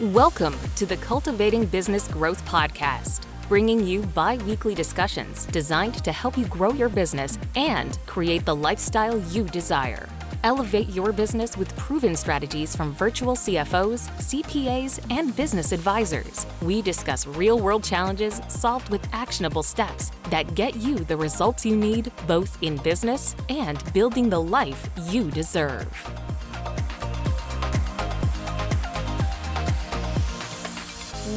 Welcome 0.00 0.56
to 0.76 0.86
the 0.86 0.96
Cultivating 0.96 1.66
Business 1.66 2.08
Growth 2.08 2.42
Podcast, 2.46 3.26
bringing 3.48 3.86
you 3.86 4.00
bi 4.00 4.38
weekly 4.46 4.74
discussions 4.74 5.44
designed 5.44 6.02
to 6.02 6.10
help 6.10 6.38
you 6.38 6.46
grow 6.46 6.72
your 6.72 6.88
business 6.88 7.38
and 7.54 7.98
create 8.06 8.46
the 8.46 8.56
lifestyle 8.56 9.18
you 9.30 9.44
desire. 9.44 10.08
Elevate 10.42 10.88
your 10.88 11.12
business 11.12 11.54
with 11.54 11.76
proven 11.76 12.16
strategies 12.16 12.74
from 12.74 12.94
virtual 12.94 13.34
CFOs, 13.34 14.08
CPAs, 14.16 15.04
and 15.10 15.36
business 15.36 15.70
advisors. 15.70 16.46
We 16.62 16.80
discuss 16.80 17.26
real 17.26 17.58
world 17.58 17.84
challenges 17.84 18.40
solved 18.48 18.88
with 18.88 19.06
actionable 19.12 19.62
steps 19.62 20.12
that 20.30 20.54
get 20.54 20.76
you 20.76 20.94
the 20.94 21.16
results 21.18 21.66
you 21.66 21.76
need 21.76 22.10
both 22.26 22.56
in 22.62 22.78
business 22.78 23.36
and 23.50 23.84
building 23.92 24.30
the 24.30 24.40
life 24.40 24.88
you 25.10 25.30
deserve. 25.30 26.19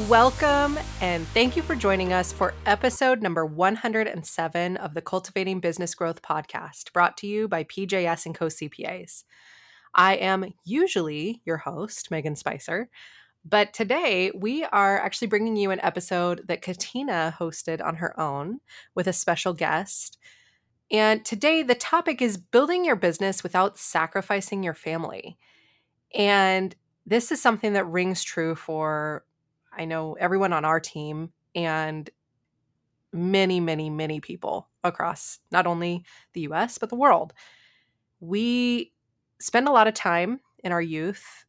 Welcome 0.10 0.78
and 1.02 1.26
thank 1.28 1.56
you 1.56 1.62
for 1.62 1.76
joining 1.76 2.12
us 2.12 2.34
for 2.34 2.54
episode 2.66 3.22
number 3.22 3.46
107 3.46 4.78
of 4.78 4.94
the 4.96 5.02
Cultivating 5.02 5.62
Business 5.62 5.96
Growth 5.96 6.22
podcast, 6.22 6.92
brought 6.92 7.16
to 7.18 7.28
you 7.28 7.48
by 7.48 7.64
PJS 7.64 8.26
and 8.26 8.36
Co 8.36 8.48
CPAs. 8.48 9.24
I 9.94 10.16
am 10.16 10.54
usually 10.66 11.42
your 11.46 11.58
host, 11.58 12.12
Megan 12.12 12.36
Spicer, 12.36 12.90
but 13.46 13.72
today 13.72 14.32
we 14.36 14.66
are 14.66 15.00
actually 15.00 15.28
bringing 15.28 15.56
you 15.56 15.72
an 15.72 15.80
episode 15.82 16.42
that 16.48 16.62
Katina 16.62 17.36
hosted 17.40 17.82
on 17.82 17.96
her 17.98 18.20
own 18.20 18.60
with 18.96 19.08
a 19.08 19.14
special 19.14 19.54
guest. 19.54 20.18
And 20.92 21.24
today 21.24 21.64
the 21.64 21.76
topic 21.76 22.22
is 22.22 22.38
building 22.38 22.84
your 22.84 22.98
business 22.98 23.42
without 23.42 23.78
sacrificing 23.78 24.64
your 24.64 24.74
family. 24.74 25.38
And 26.14 26.76
this 27.06 27.32
is 27.32 27.42
something 27.42 27.74
that 27.74 27.86
rings 27.86 28.24
true 28.24 28.56
for 28.56 29.24
I 29.76 29.86
know 29.86 30.14
everyone 30.14 30.54
on 30.54 30.66
our 30.66 30.80
team 30.80 31.32
and 31.56 32.10
many, 33.12 33.60
many, 33.60 33.90
many 33.90 34.20
people 34.20 34.70
across 34.84 35.40
not 35.52 35.68
only 35.68 36.04
the 36.34 36.42
US, 36.42 36.78
but 36.78 36.90
the 36.90 36.96
world. 36.96 37.34
We 38.20 38.94
spend 39.40 39.68
a 39.68 39.72
lot 39.72 39.88
of 39.88 39.94
time 39.94 40.40
in 40.64 40.72
our 40.72 40.82
youth 40.82 41.46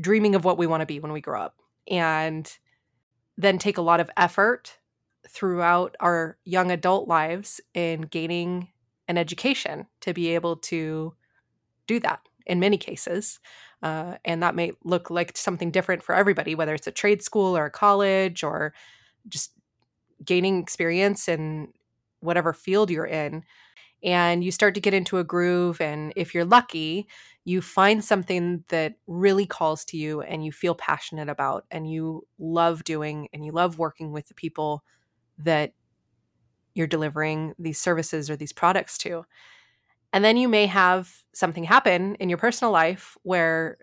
dreaming 0.00 0.34
of 0.34 0.44
what 0.44 0.58
we 0.58 0.66
want 0.66 0.80
to 0.80 0.86
be 0.86 1.00
when 1.00 1.12
we 1.12 1.20
grow 1.20 1.40
up 1.40 1.56
and 1.90 2.50
then 3.36 3.58
take 3.58 3.78
a 3.78 3.82
lot 3.82 4.00
of 4.00 4.10
effort 4.16 4.78
throughout 5.28 5.96
our 6.00 6.38
young 6.44 6.70
adult 6.70 7.08
lives 7.08 7.60
in 7.74 8.02
gaining 8.02 8.68
an 9.08 9.18
education 9.18 9.86
to 10.00 10.12
be 10.12 10.34
able 10.34 10.56
to 10.56 11.14
do 11.86 11.98
that 12.00 12.20
in 12.48 12.60
many 12.60 12.76
cases. 12.76 13.38
Uh, 13.82 14.16
and 14.24 14.42
that 14.42 14.54
may 14.54 14.72
look 14.84 15.10
like 15.10 15.36
something 15.36 15.70
different 15.70 16.02
for 16.02 16.14
everybody, 16.14 16.54
whether 16.54 16.74
it's 16.74 16.86
a 16.86 16.92
trade 16.92 17.22
school 17.22 17.56
or 17.56 17.66
a 17.66 17.70
college 17.70 18.42
or 18.42 18.74
just 19.28 19.52
gaining 20.24 20.60
experience 20.60 21.28
in 21.28 21.68
whatever 22.20 22.52
field 22.52 22.90
you're 22.90 23.06
in. 23.06 23.44
And 24.02 24.44
you 24.44 24.52
start 24.52 24.74
to 24.74 24.80
get 24.80 24.94
into 24.94 25.18
a 25.18 25.24
groove. 25.24 25.80
And 25.80 26.12
if 26.16 26.34
you're 26.34 26.44
lucky, 26.44 27.08
you 27.44 27.60
find 27.60 28.04
something 28.04 28.64
that 28.68 28.94
really 29.06 29.46
calls 29.46 29.84
to 29.86 29.96
you 29.96 30.20
and 30.22 30.44
you 30.44 30.52
feel 30.52 30.74
passionate 30.74 31.28
about 31.28 31.64
and 31.70 31.90
you 31.90 32.26
love 32.38 32.84
doing 32.84 33.28
and 33.32 33.44
you 33.44 33.52
love 33.52 33.78
working 33.78 34.12
with 34.12 34.28
the 34.28 34.34
people 34.34 34.84
that 35.38 35.72
you're 36.74 36.86
delivering 36.86 37.54
these 37.58 37.80
services 37.80 38.30
or 38.30 38.36
these 38.36 38.52
products 38.52 38.98
to. 38.98 39.24
And 40.12 40.24
then 40.24 40.36
you 40.36 40.48
may 40.48 40.66
have 40.66 41.12
something 41.34 41.64
happen 41.64 42.14
in 42.16 42.28
your 42.28 42.38
personal 42.38 42.72
life 42.72 43.16
where 43.22 43.78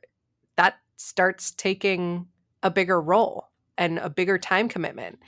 that 0.57 0.75
starts 0.97 1.51
taking 1.51 2.27
a 2.63 2.71
bigger 2.71 2.99
role 2.99 3.49
and 3.77 3.99
a 3.99 4.09
bigger 4.09 4.37
time 4.37 4.67
commitment. 4.67 5.19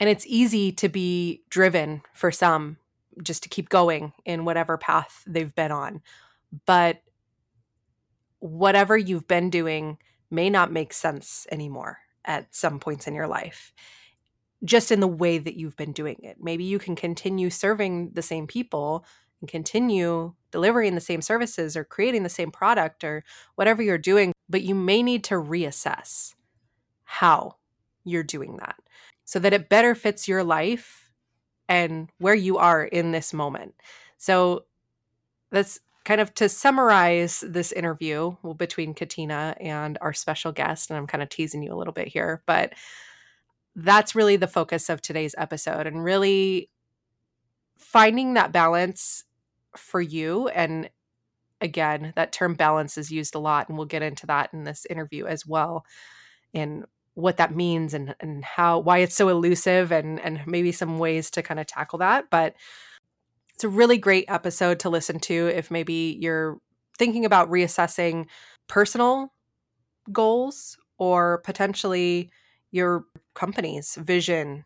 And 0.00 0.08
it's 0.08 0.26
easy 0.26 0.72
to 0.72 0.88
be 0.88 1.42
driven 1.50 2.02
for 2.14 2.30
some 2.30 2.78
just 3.22 3.42
to 3.42 3.48
keep 3.48 3.68
going 3.68 4.12
in 4.24 4.44
whatever 4.44 4.76
path 4.76 5.22
they've 5.26 5.54
been 5.54 5.72
on. 5.72 6.02
But 6.66 7.02
whatever 8.38 8.96
you've 8.96 9.26
been 9.26 9.50
doing 9.50 9.98
may 10.30 10.50
not 10.50 10.72
make 10.72 10.92
sense 10.92 11.46
anymore 11.50 11.98
at 12.24 12.54
some 12.54 12.78
points 12.78 13.06
in 13.06 13.14
your 13.14 13.26
life, 13.26 13.72
just 14.64 14.90
in 14.90 15.00
the 15.00 15.06
way 15.06 15.38
that 15.38 15.56
you've 15.56 15.76
been 15.76 15.92
doing 15.92 16.16
it. 16.22 16.36
Maybe 16.40 16.64
you 16.64 16.78
can 16.78 16.96
continue 16.96 17.50
serving 17.50 18.10
the 18.12 18.22
same 18.22 18.46
people 18.46 19.04
and 19.40 19.48
continue 19.48 20.34
delivering 20.56 20.94
the 20.94 21.02
same 21.02 21.20
services 21.20 21.76
or 21.76 21.84
creating 21.84 22.22
the 22.22 22.30
same 22.30 22.50
product 22.50 23.04
or 23.04 23.22
whatever 23.56 23.82
you're 23.82 23.98
doing, 23.98 24.32
but 24.48 24.62
you 24.62 24.74
may 24.74 25.02
need 25.02 25.22
to 25.22 25.34
reassess 25.34 26.34
how 27.04 27.54
you're 28.04 28.22
doing 28.22 28.56
that 28.56 28.76
so 29.26 29.38
that 29.38 29.52
it 29.52 29.68
better 29.68 29.94
fits 29.94 30.26
your 30.26 30.42
life 30.42 31.10
and 31.68 32.08
where 32.16 32.34
you 32.34 32.56
are 32.56 32.82
in 32.82 33.12
this 33.12 33.34
moment. 33.34 33.74
So 34.16 34.64
that's 35.50 35.78
kind 36.06 36.22
of 36.22 36.32
to 36.32 36.48
summarize 36.48 37.44
this 37.46 37.70
interview 37.70 38.34
between 38.56 38.94
Katina 38.94 39.54
and 39.60 39.98
our 40.00 40.14
special 40.14 40.52
guest. 40.52 40.88
And 40.88 40.96
I'm 40.96 41.06
kind 41.06 41.22
of 41.22 41.28
teasing 41.28 41.62
you 41.62 41.70
a 41.70 41.76
little 41.76 41.92
bit 41.92 42.08
here, 42.08 42.42
but 42.46 42.72
that's 43.74 44.14
really 44.14 44.36
the 44.36 44.46
focus 44.46 44.88
of 44.88 45.02
today's 45.02 45.34
episode 45.36 45.86
and 45.86 46.02
really 46.02 46.70
finding 47.76 48.32
that 48.34 48.52
balance 48.52 49.24
for 49.78 50.00
you 50.00 50.48
and 50.48 50.90
again 51.60 52.12
that 52.16 52.32
term 52.32 52.54
balance 52.54 52.98
is 52.98 53.10
used 53.10 53.34
a 53.34 53.38
lot 53.38 53.68
and 53.68 53.76
we'll 53.76 53.86
get 53.86 54.02
into 54.02 54.26
that 54.26 54.50
in 54.52 54.64
this 54.64 54.86
interview 54.86 55.26
as 55.26 55.46
well 55.46 55.84
and 56.54 56.84
what 57.14 57.38
that 57.38 57.54
means 57.54 57.94
and 57.94 58.14
and 58.20 58.44
how 58.44 58.78
why 58.78 58.98
it's 58.98 59.14
so 59.14 59.28
elusive 59.28 59.90
and 59.90 60.20
and 60.20 60.40
maybe 60.46 60.70
some 60.70 60.98
ways 60.98 61.30
to 61.30 61.42
kind 61.42 61.58
of 61.58 61.66
tackle 61.66 61.98
that 61.98 62.26
but 62.30 62.54
it's 63.54 63.64
a 63.64 63.68
really 63.68 63.96
great 63.96 64.26
episode 64.28 64.78
to 64.78 64.90
listen 64.90 65.18
to 65.18 65.46
if 65.46 65.70
maybe 65.70 66.18
you're 66.20 66.58
thinking 66.98 67.24
about 67.24 67.50
reassessing 67.50 68.26
personal 68.68 69.32
goals 70.12 70.76
or 70.98 71.38
potentially 71.38 72.30
your 72.70 73.04
company's 73.34 73.94
vision 73.94 74.64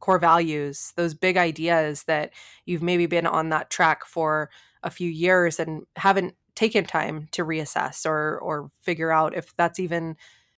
core 0.00 0.18
values, 0.18 0.92
those 0.96 1.14
big 1.14 1.36
ideas 1.36 2.04
that 2.04 2.32
you've 2.64 2.82
maybe 2.82 3.06
been 3.06 3.26
on 3.26 3.48
that 3.50 3.70
track 3.70 4.04
for 4.04 4.50
a 4.82 4.90
few 4.90 5.10
years 5.10 5.58
and 5.58 5.84
haven't 5.96 6.34
taken 6.54 6.84
time 6.84 7.28
to 7.32 7.44
reassess 7.44 8.06
or 8.06 8.38
or 8.38 8.70
figure 8.80 9.12
out 9.12 9.36
if 9.36 9.54
that's 9.56 9.78
even 9.78 10.16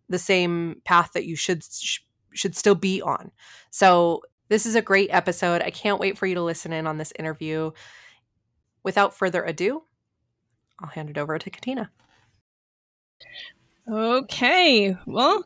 the 0.09 0.19
same 0.19 0.81
path 0.85 1.11
that 1.13 1.25
you 1.25 1.35
should 1.35 1.63
should 2.33 2.55
still 2.55 2.75
be 2.75 3.01
on. 3.01 3.31
So 3.71 4.21
this 4.49 4.65
is 4.65 4.75
a 4.75 4.81
great 4.81 5.09
episode. 5.11 5.61
I 5.61 5.71
can't 5.71 5.99
wait 5.99 6.17
for 6.17 6.25
you 6.25 6.35
to 6.35 6.43
listen 6.43 6.71
in 6.71 6.87
on 6.87 6.97
this 6.97 7.13
interview. 7.19 7.71
Without 8.83 9.13
further 9.13 9.43
ado, 9.43 9.83
I'll 10.79 10.89
hand 10.89 11.09
it 11.09 11.17
over 11.17 11.37
to 11.37 11.49
Katina. 11.49 11.91
Okay. 13.89 14.95
Well, 15.05 15.45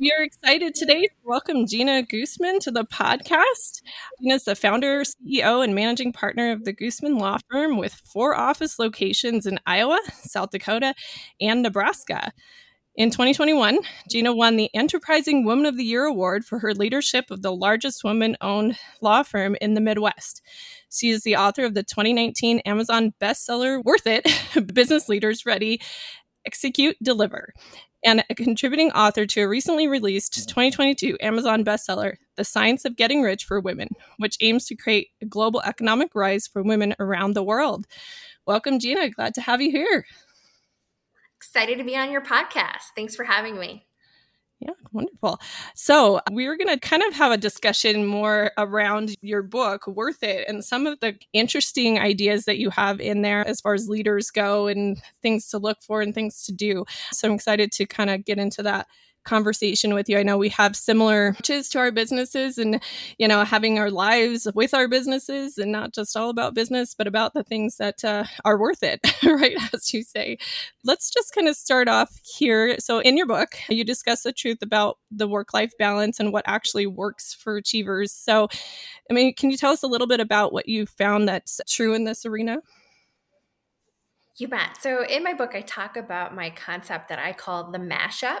we 0.00 0.10
are 0.18 0.22
excited 0.22 0.74
today 0.74 1.02
to 1.02 1.12
welcome 1.24 1.66
Gina 1.66 2.02
Goosmann 2.02 2.58
to 2.60 2.70
the 2.70 2.86
podcast. 2.86 3.82
Gina 4.18 4.36
is 4.36 4.44
the 4.44 4.54
founder, 4.54 5.02
CEO, 5.02 5.62
and 5.62 5.74
managing 5.74 6.10
partner 6.10 6.52
of 6.52 6.64
the 6.64 6.72
Goosmann 6.72 7.20
Law 7.20 7.36
Firm 7.50 7.76
with 7.76 8.00
four 8.10 8.34
office 8.34 8.78
locations 8.78 9.44
in 9.44 9.60
Iowa, 9.66 10.00
South 10.14 10.52
Dakota, 10.52 10.94
and 11.38 11.60
Nebraska. 11.60 12.32
In 12.96 13.10
2021, 13.10 13.80
Gina 14.10 14.34
won 14.34 14.56
the 14.56 14.74
Enterprising 14.74 15.44
Woman 15.44 15.66
of 15.66 15.76
the 15.76 15.84
Year 15.84 16.06
award 16.06 16.46
for 16.46 16.60
her 16.60 16.72
leadership 16.72 17.30
of 17.30 17.42
the 17.42 17.52
largest 17.52 18.02
woman 18.02 18.38
owned 18.40 18.78
law 19.02 19.22
firm 19.22 19.54
in 19.60 19.74
the 19.74 19.82
Midwest. 19.82 20.40
She 20.90 21.10
is 21.10 21.24
the 21.24 21.36
author 21.36 21.66
of 21.66 21.74
the 21.74 21.82
2019 21.82 22.60
Amazon 22.60 23.12
bestseller 23.20 23.84
Worth 23.84 24.06
It 24.06 24.26
Business 24.72 25.10
Leaders 25.10 25.44
Ready 25.44 25.78
Execute 26.46 26.96
Deliver 27.02 27.52
and 28.02 28.24
a 28.30 28.34
contributing 28.34 28.90
author 28.92 29.26
to 29.26 29.42
a 29.42 29.48
recently 29.48 29.86
released 29.86 30.34
mm. 30.34 30.46
2022 30.46 31.16
Amazon 31.20 31.64
bestseller, 31.64 32.16
The 32.36 32.44
Science 32.44 32.84
of 32.84 32.96
Getting 32.96 33.22
Rich 33.22 33.44
for 33.44 33.60
Women, 33.60 33.88
which 34.18 34.36
aims 34.40 34.66
to 34.66 34.76
create 34.76 35.08
a 35.20 35.26
global 35.26 35.62
economic 35.62 36.14
rise 36.14 36.46
for 36.46 36.62
women 36.62 36.94
around 36.98 37.34
the 37.34 37.42
world. 37.42 37.86
Welcome, 38.46 38.78
Gina. 38.78 39.10
Glad 39.10 39.34
to 39.34 39.40
have 39.40 39.60
you 39.60 39.70
here. 39.70 40.06
Excited 41.36 41.78
to 41.78 41.84
be 41.84 41.96
on 41.96 42.10
your 42.10 42.22
podcast. 42.22 42.92
Thanks 42.94 43.16
for 43.16 43.24
having 43.24 43.58
me. 43.58 43.86
Yeah, 44.60 44.72
wonderful. 44.92 45.40
So, 45.74 46.20
we're 46.32 46.56
going 46.58 46.68
to 46.68 46.78
kind 46.78 47.02
of 47.08 47.14
have 47.14 47.32
a 47.32 47.38
discussion 47.38 48.04
more 48.04 48.50
around 48.58 49.14
your 49.22 49.42
book, 49.42 49.86
Worth 49.86 50.22
It, 50.22 50.46
and 50.48 50.62
some 50.62 50.86
of 50.86 51.00
the 51.00 51.16
interesting 51.32 51.98
ideas 51.98 52.44
that 52.44 52.58
you 52.58 52.68
have 52.70 53.00
in 53.00 53.22
there 53.22 53.46
as 53.46 53.62
far 53.62 53.72
as 53.72 53.88
leaders 53.88 54.30
go 54.30 54.66
and 54.66 55.00
things 55.22 55.48
to 55.48 55.58
look 55.58 55.78
for 55.82 56.02
and 56.02 56.14
things 56.14 56.44
to 56.44 56.52
do. 56.52 56.84
So, 57.12 57.28
I'm 57.28 57.34
excited 57.34 57.72
to 57.72 57.86
kind 57.86 58.10
of 58.10 58.24
get 58.26 58.38
into 58.38 58.62
that 58.64 58.86
conversation 59.24 59.94
with 59.94 60.08
you. 60.08 60.18
I 60.18 60.22
know 60.22 60.38
we 60.38 60.48
have 60.50 60.76
similar 60.76 61.34
to 61.42 61.62
our 61.76 61.90
businesses 61.90 62.58
and, 62.58 62.82
you 63.18 63.28
know, 63.28 63.44
having 63.44 63.78
our 63.78 63.90
lives 63.90 64.48
with 64.54 64.74
our 64.74 64.88
businesses 64.88 65.58
and 65.58 65.70
not 65.72 65.92
just 65.92 66.16
all 66.16 66.30
about 66.30 66.54
business, 66.54 66.94
but 66.94 67.06
about 67.06 67.34
the 67.34 67.44
things 67.44 67.76
that 67.76 68.04
uh, 68.04 68.24
are 68.44 68.58
worth 68.58 68.82
it, 68.82 69.00
right? 69.22 69.56
As 69.72 69.92
you 69.92 70.02
say. 70.02 70.38
Let's 70.84 71.10
just 71.10 71.34
kind 71.34 71.48
of 71.48 71.56
start 71.56 71.88
off 71.88 72.10
here. 72.24 72.76
So, 72.78 73.00
in 73.00 73.16
your 73.16 73.26
book, 73.26 73.50
you 73.68 73.84
discuss 73.84 74.22
the 74.22 74.32
truth 74.32 74.62
about 74.62 74.98
the 75.10 75.28
work 75.28 75.52
life 75.52 75.72
balance 75.78 76.18
and 76.20 76.32
what 76.32 76.44
actually 76.46 76.86
works 76.86 77.34
for 77.34 77.56
achievers. 77.56 78.12
So, 78.12 78.48
I 79.10 79.14
mean, 79.14 79.34
can 79.34 79.50
you 79.50 79.56
tell 79.56 79.72
us 79.72 79.82
a 79.82 79.88
little 79.88 80.06
bit 80.06 80.20
about 80.20 80.52
what 80.52 80.68
you 80.68 80.86
found 80.86 81.28
that's 81.28 81.60
true 81.68 81.94
in 81.94 82.04
this 82.04 82.24
arena? 82.24 82.58
You 84.38 84.48
bet. 84.48 84.78
So, 84.80 85.04
in 85.04 85.22
my 85.22 85.34
book, 85.34 85.50
I 85.54 85.60
talk 85.60 85.96
about 85.96 86.34
my 86.34 86.50
concept 86.50 87.08
that 87.08 87.18
I 87.18 87.32
call 87.32 87.70
the 87.70 87.78
mashup, 87.78 88.40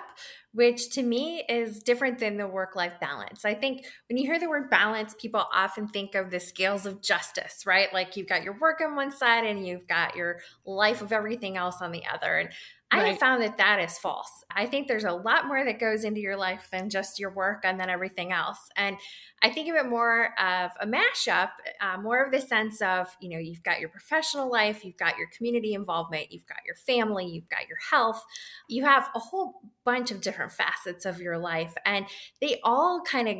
which 0.52 0.88
to 0.90 1.02
me 1.02 1.44
is 1.48 1.82
different 1.82 2.18
than 2.18 2.38
the 2.38 2.46
work 2.46 2.74
life 2.74 2.94
balance. 3.00 3.44
I 3.44 3.54
think 3.54 3.84
when 4.08 4.16
you 4.16 4.24
hear 4.24 4.38
the 4.40 4.48
word 4.48 4.70
balance, 4.70 5.14
people 5.18 5.44
often 5.52 5.88
think 5.88 6.14
of 6.14 6.30
the 6.30 6.40
scales 6.40 6.86
of 6.86 7.02
justice, 7.02 7.64
right? 7.66 7.92
Like 7.92 8.16
you've 8.16 8.28
got 8.28 8.44
your 8.44 8.56
work 8.58 8.80
on 8.80 8.96
one 8.96 9.12
side 9.12 9.44
and 9.44 9.66
you've 9.66 9.86
got 9.86 10.16
your 10.16 10.40
life 10.64 11.02
of 11.02 11.12
everything 11.12 11.58
else 11.58 11.82
on 11.82 11.92
the 11.92 12.04
other. 12.06 12.38
And 12.38 12.48
I 12.92 13.08
have 13.08 13.18
found 13.18 13.42
that 13.42 13.56
that 13.58 13.78
is 13.80 13.98
false. 13.98 14.44
I 14.50 14.66
think 14.66 14.88
there's 14.88 15.04
a 15.04 15.12
lot 15.12 15.46
more 15.46 15.64
that 15.64 15.78
goes 15.78 16.04
into 16.04 16.20
your 16.20 16.36
life 16.36 16.68
than 16.72 16.90
just 16.90 17.20
your 17.20 17.30
work 17.30 17.60
and 17.64 17.78
then 17.78 17.88
everything 17.88 18.32
else. 18.32 18.58
And 18.76 18.96
I 19.42 19.50
think 19.50 19.68
of 19.68 19.76
it 19.76 19.88
more 19.88 20.34
of 20.40 20.72
a 20.80 20.86
mashup, 20.86 21.50
uh, 21.80 21.98
more 21.98 22.24
of 22.24 22.32
the 22.32 22.40
sense 22.40 22.82
of, 22.82 23.08
you 23.20 23.30
know, 23.30 23.38
you've 23.38 23.62
got 23.62 23.80
your 23.80 23.88
professional 23.88 24.50
life, 24.50 24.84
you've 24.84 24.96
got 24.96 25.18
your 25.18 25.28
community 25.36 25.74
involvement, 25.74 26.32
you've 26.32 26.46
got 26.46 26.58
your 26.66 26.74
family, 26.74 27.26
you've 27.26 27.48
got 27.48 27.68
your 27.68 27.78
health, 27.90 28.24
you 28.68 28.84
have 28.84 29.08
a 29.14 29.20
whole 29.20 29.62
bunch 29.84 30.10
of 30.10 30.20
different 30.20 30.52
facets 30.52 31.06
of 31.06 31.20
your 31.20 31.38
life. 31.38 31.74
And 31.86 32.06
they 32.40 32.60
all 32.64 33.02
kind 33.02 33.28
of 33.28 33.36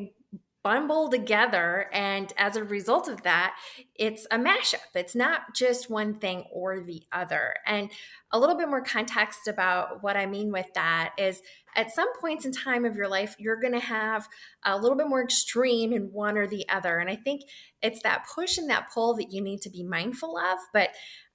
bundle 0.62 1.08
together. 1.08 1.88
And 1.92 2.32
as 2.36 2.56
a 2.56 2.64
result 2.64 3.08
of 3.08 3.22
that, 3.22 3.56
it's 3.94 4.26
a 4.30 4.38
mashup. 4.38 4.76
It's 4.94 5.14
not 5.14 5.54
just 5.54 5.90
one 5.90 6.18
thing 6.18 6.44
or 6.52 6.80
the 6.80 7.02
other. 7.12 7.54
And 7.66 7.90
a 8.32 8.38
little 8.38 8.56
bit 8.56 8.68
more 8.68 8.82
context 8.82 9.48
about 9.48 10.02
what 10.02 10.16
I 10.16 10.26
mean 10.26 10.52
with 10.52 10.66
that 10.74 11.14
is 11.18 11.42
at 11.76 11.92
some 11.92 12.08
points 12.20 12.44
in 12.44 12.52
time 12.52 12.84
of 12.84 12.96
your 12.96 13.08
life, 13.08 13.34
you're 13.38 13.60
going 13.60 13.72
to 13.72 13.80
have 13.80 14.28
a 14.64 14.76
little 14.76 14.96
bit 14.96 15.08
more 15.08 15.22
extreme 15.22 15.92
in 15.92 16.12
one 16.12 16.36
or 16.36 16.46
the 16.46 16.68
other. 16.68 16.98
And 16.98 17.08
I 17.08 17.16
think 17.16 17.42
it's 17.82 18.02
that 18.02 18.26
push 18.32 18.58
and 18.58 18.68
that 18.70 18.88
pull 18.92 19.14
that 19.14 19.32
you 19.32 19.40
need 19.40 19.62
to 19.62 19.70
be 19.70 19.82
mindful 19.82 20.36
of. 20.36 20.58
But 20.72 20.90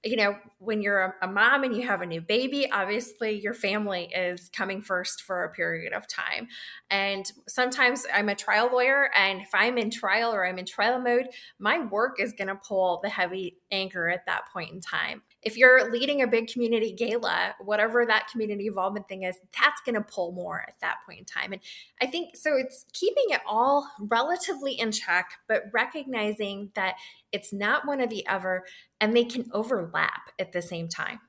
you 0.06 0.16
know, 0.16 0.36
when 0.58 0.82
you're 0.82 1.16
a, 1.20 1.26
mom 1.26 1.64
and 1.64 1.74
you 1.74 1.86
have 1.86 2.00
a 2.00 2.06
new 2.06 2.20
baby, 2.20 2.70
obviously 2.70 3.40
your 3.40 3.54
family 3.54 4.08
is 4.14 4.48
coming 4.50 4.80
first 4.80 5.22
for 5.22 5.42
a 5.42 5.50
period 5.50 5.92
of 5.92 6.06
time. 6.06 6.46
And 6.90 7.30
sometimes 7.48 8.06
I'm 8.14 8.28
a 8.28 8.36
trial 8.36 8.70
lawyer, 8.72 9.10
and 9.16 9.40
if 9.40 9.48
I'm 9.52 9.78
in 9.78 9.90
trial 9.90 10.32
or 10.32 10.46
I'm 10.46 10.58
in 10.58 10.64
trial 10.64 11.00
mode, 11.00 11.26
my 11.58 11.80
work 11.80 12.20
is 12.20 12.32
going 12.32 12.48
to 12.48 12.54
pull 12.54 13.00
the 13.02 13.08
heavy 13.08 13.56
anchor 13.72 14.08
at 14.08 14.26
that 14.26 14.42
point 14.52 14.70
in 14.70 14.80
time. 14.80 15.22
If 15.46 15.56
you're 15.56 15.92
leading 15.92 16.22
a 16.22 16.26
big 16.26 16.48
community 16.48 16.92
gala, 16.92 17.54
whatever 17.60 18.04
that 18.04 18.26
community 18.32 18.66
involvement 18.66 19.06
thing 19.06 19.22
is, 19.22 19.38
that's 19.56 19.80
going 19.86 19.94
to 19.94 20.00
pull 20.00 20.32
more 20.32 20.64
at 20.66 20.74
that 20.80 20.96
point 21.06 21.20
in 21.20 21.24
time. 21.24 21.52
And 21.52 21.62
I 22.02 22.06
think 22.06 22.36
so, 22.36 22.56
it's 22.56 22.84
keeping 22.92 23.26
it 23.28 23.40
all 23.46 23.88
relatively 24.00 24.72
in 24.72 24.90
check, 24.90 25.30
but 25.46 25.62
recognizing 25.72 26.72
that 26.74 26.96
it's 27.30 27.52
not 27.52 27.86
one 27.86 28.00
or 28.00 28.08
the 28.08 28.26
other, 28.26 28.64
and 29.00 29.16
they 29.16 29.24
can 29.24 29.48
overlap 29.52 30.32
at 30.40 30.50
the 30.50 30.62
same 30.62 30.88
time. 30.88 31.20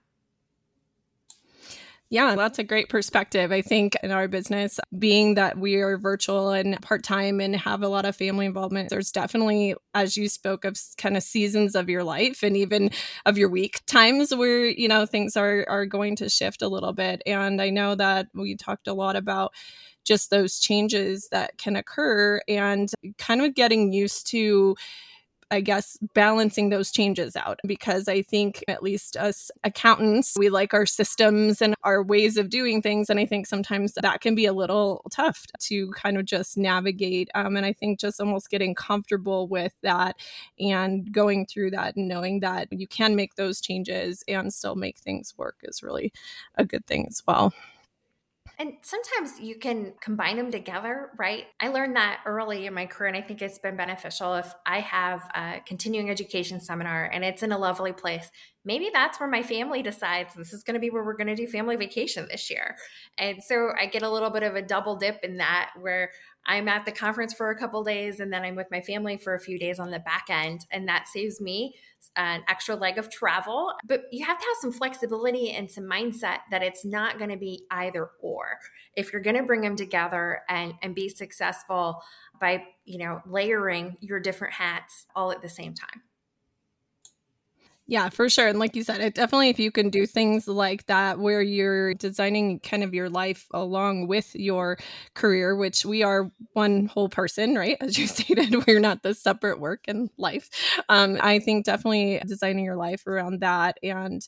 Yeah, 2.09 2.36
that's 2.36 2.57
a 2.57 2.63
great 2.63 2.88
perspective. 2.88 3.51
I 3.51 3.62
think 3.62 3.98
in 4.01 4.12
our 4.12 4.30
business, 4.30 4.80
being 4.98 5.36
that 5.36 5.57
we 5.57 5.75
are 5.75 5.98
virtual 5.98 6.51
and 6.51 6.80
part 6.81 7.04
time 7.04 7.42
and 7.42 7.54
have 7.57 7.83
a 7.83 7.89
lot 7.89 8.06
of 8.06 8.15
family 8.15 8.45
involvement, 8.45 8.89
there's 8.89 9.12
definitely, 9.12 9.75
as 9.94 10.15
you 10.15 10.30
spoke 10.30 10.63
of, 10.63 10.77
kind 10.98 11.18
of 11.18 11.24
seasons 11.24 11.75
of 11.75 11.89
your 11.89 12.06
life 12.06 12.44
and 12.44 12.56
even 12.56 12.92
of 13.25 13.38
your 13.38 13.50
week 13.50 13.81
times 13.88 14.33
where 14.33 14.65
you 14.65 14.88
know 14.88 15.06
things 15.06 15.36
are 15.36 15.65
are 15.68 15.86
going 15.86 16.15
to 16.18 16.30
shift 16.30 16.62
a 16.62 16.69
little 16.69 16.94
bit. 16.94 17.21
And 17.25 17.62
I 17.62 17.69
know 17.71 17.94
that 17.95 18.27
we 18.33 18.56
talked 18.56 18.88
a 18.88 18.94
lot 18.94 19.18
about 19.18 19.54
just 20.06 20.30
those 20.30 20.59
changes 20.59 21.27
that 21.31 21.57
can 21.57 21.75
occur 21.75 22.39
and 22.48 22.89
kind 23.18 23.42
of 23.42 23.54
getting 23.56 23.92
used 23.92 24.27
to 24.31 24.75
I 25.49 25.61
guess, 25.61 25.97
balancing 26.13 26.69
those 26.69 26.91
changes 26.91 27.35
out 27.35 27.59
because 27.65 28.07
I 28.07 28.21
think, 28.21 28.63
at 28.67 28.83
least 28.83 29.15
us 29.15 29.49
accountants, 29.63 30.35
we 30.38 30.49
like 30.49 30.73
our 30.73 30.85
systems 30.85 31.61
and 31.61 31.73
our 31.83 32.03
ways 32.03 32.38
of 32.38 32.49
doing 32.49 32.81
things. 32.81 33.09
And 33.09 33.19
I 33.19 33.25
think 33.25 33.47
sometimes 33.47 33.94
that 33.94 34.21
can 34.21 34.35
be 34.35 34.45
a 34.45 34.53
little 34.53 35.05
tough 35.11 35.45
to 35.61 35.91
kind 35.91 36.17
of 36.17 36.25
just 36.25 36.57
navigate. 36.57 37.29
Um, 37.33 37.55
and 37.55 37.65
I 37.65 37.73
think 37.73 37.99
just 37.99 38.19
almost 38.19 38.49
getting 38.49 38.75
comfortable 38.75 39.47
with 39.47 39.73
that 39.83 40.17
and 40.59 41.11
going 41.11 41.45
through 41.45 41.71
that 41.71 41.95
and 41.95 42.07
knowing 42.07 42.41
that 42.41 42.67
you 42.71 42.88
can 42.88 43.15
make 43.15 43.35
those 43.35 43.61
changes 43.61 44.23
and 44.27 44.53
still 44.53 44.75
make 44.75 44.97
things 44.99 45.33
work 45.38 45.57
is 45.63 45.81
really 45.81 46.11
a 46.55 46.65
good 46.65 46.85
thing 46.85 47.05
as 47.07 47.23
well. 47.27 47.53
And 48.59 48.74
sometimes 48.81 49.39
you 49.39 49.56
can 49.59 49.94
combine 50.01 50.38
them 50.38 50.50
together, 50.51 51.12
right? 51.19 51.45
I 51.62 51.68
learned 51.68 51.95
that 51.95 52.21
early 52.25 52.65
in 52.65 52.74
my 52.74 52.88
career, 52.88 53.07
and 53.07 53.15
I 53.15 53.21
think 53.21 53.44
it's 53.44 53.59
been 53.59 53.77
beneficial. 53.77 54.33
If 54.33 54.51
I 54.65 54.80
have 54.80 55.30
a 55.36 55.62
continuing 55.63 56.09
education 56.09 56.59
seminar 56.59 57.06
and 57.06 57.24
it's 57.24 57.44
in 57.44 57.51
a 57.51 57.57
lovely 57.57 57.94
place, 57.94 58.31
maybe 58.68 58.90
that's 58.94 59.18
where 59.18 59.30
my 59.30 59.42
family 59.42 59.81
decides 59.81 60.36
this 60.36 60.52
is 60.52 60.62
going 60.62 60.74
to 60.74 60.80
be 60.80 60.90
where 60.90 61.04
we're 61.04 61.16
going 61.16 61.28
to 61.28 61.36
do 61.36 61.48
family 61.48 61.78
vacation 61.78 62.28
this 62.30 62.50
year. 62.50 62.75
And 63.18 63.42
so 63.42 63.69
I 63.80 63.86
get 63.86 64.04
a 64.04 64.10
little 64.10 64.30
bit 64.30 64.44
of 64.44 64.56
a 64.56 64.62
double 64.62 64.98
dip 64.98 65.24
in 65.24 65.38
that 65.38 65.72
where 65.80 66.12
I'm 66.46 66.68
at 66.68 66.86
the 66.86 66.92
conference 66.92 67.34
for 67.34 67.50
a 67.50 67.58
couple 67.58 67.81
days 67.84 68.19
and 68.19 68.31
then 68.31 68.44
I'm 68.44 68.56
with 68.56 68.68
my 68.69 68.81
family 68.81 69.18
for 69.18 69.34
a 69.36 69.40
few 69.40 69.58
days 69.58 69.80
on 69.80 69.90
the 69.90 70.00
back 70.00 70.25
end. 70.30 70.66
And 70.69 70.88
that 70.90 71.08
saves 71.08 71.40
me 71.40 71.75
an 72.18 72.44
extra 72.50 72.75
leg 72.75 72.98
of 72.98 73.10
travel. 73.10 73.72
But 73.86 74.04
you 74.12 74.25
have 74.25 74.38
to 74.38 74.46
have 74.46 74.58
some 74.62 74.74
flexibility 74.74 75.52
and 75.52 75.72
some 75.72 75.86
mindset 75.86 76.40
that 76.52 76.62
it's 76.62 76.84
not 76.84 77.18
going 77.18 77.31
to 77.31 77.38
be 77.38 77.64
either 77.72 78.10
or. 78.22 78.60
If 78.98 79.14
you're 79.14 79.22
going 79.22 79.38
to 79.38 79.44
bring 79.44 79.62
them 79.62 79.78
together 79.78 80.42
and, 80.50 80.74
and 80.81 80.94
be 80.94 81.08
successful 81.08 82.02
by, 82.40 82.64
you 82.84 82.98
know, 82.98 83.22
layering 83.25 83.96
your 84.02 84.19
different 84.19 84.54
hats 84.54 85.06
all 85.16 85.31
at 85.31 85.42
the 85.42 85.50
same 85.50 85.74
time. 85.74 86.02
Yeah, 87.89 88.10
for 88.10 88.28
sure. 88.28 88.48
And 88.50 88.60
like 88.60 88.75
you 88.75 88.84
said, 88.84 89.00
it 89.00 89.16
definitely 89.16 89.48
if 89.48 89.60
you 89.60 89.72
can 89.72 89.89
do 89.89 90.06
things 90.06 90.45
like 90.45 90.86
that 90.88 91.19
where 91.19 91.42
you're 91.42 91.94
designing 91.94 92.60
kind 92.60 92.84
of 92.84 92.94
your 92.94 93.10
life 93.10 93.48
along 93.51 94.07
with 94.07 94.36
your 94.36 94.78
career, 95.13 95.56
which 95.56 95.86
we 95.86 96.04
are 96.04 96.30
one 96.51 96.88
whole 96.88 97.07
person, 97.07 97.56
right? 97.56 97.78
As 97.81 97.98
you 97.98 98.07
stated, 98.07 98.68
we're 98.68 98.81
not 98.81 99.04
the 99.04 99.13
separate 99.13 99.62
work 99.62 99.86
and 99.88 100.10
life. 100.18 100.50
Um, 100.89 101.18
I 101.22 101.39
think 101.39 101.63
definitely 101.66 102.22
designing 102.28 102.66
your 102.66 102.75
life 102.75 103.07
around 103.07 103.39
that 103.39 103.78
and 103.81 104.22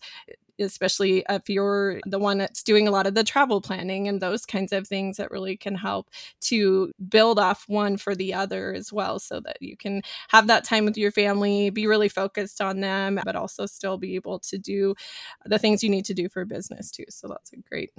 especially 0.59 1.23
if 1.29 1.49
you're 1.49 1.99
the 2.05 2.19
one 2.19 2.37
that's 2.37 2.63
doing 2.63 2.87
a 2.87 2.91
lot 2.91 3.07
of 3.07 3.13
the 3.15 3.23
travel 3.23 3.61
planning 3.61 4.07
and 4.07 4.21
those 4.21 4.45
kinds 4.45 4.71
of 4.73 4.87
things 4.87 5.17
that 5.17 5.31
really 5.31 5.57
can 5.57 5.75
help 5.75 6.09
to 6.41 6.91
build 7.09 7.39
off 7.39 7.65
one 7.67 7.97
for 7.97 8.15
the 8.15 8.33
other 8.33 8.73
as 8.73 8.91
well 8.91 9.19
so 9.19 9.39
that 9.39 9.57
you 9.61 9.75
can 9.77 10.01
have 10.29 10.47
that 10.47 10.63
time 10.63 10.85
with 10.85 10.97
your 10.97 11.11
family 11.11 11.69
be 11.69 11.87
really 11.87 12.09
focused 12.09 12.61
on 12.61 12.79
them 12.81 13.19
but 13.23 13.35
also 13.35 13.65
still 13.65 13.97
be 13.97 14.15
able 14.15 14.39
to 14.39 14.57
do 14.57 14.93
the 15.45 15.59
things 15.59 15.83
you 15.83 15.89
need 15.89 16.05
to 16.05 16.13
do 16.13 16.29
for 16.29 16.45
business 16.45 16.91
too. 16.91 17.05
So 17.09 17.27
that's 17.27 17.53
a 17.53 17.57
great 17.57 17.91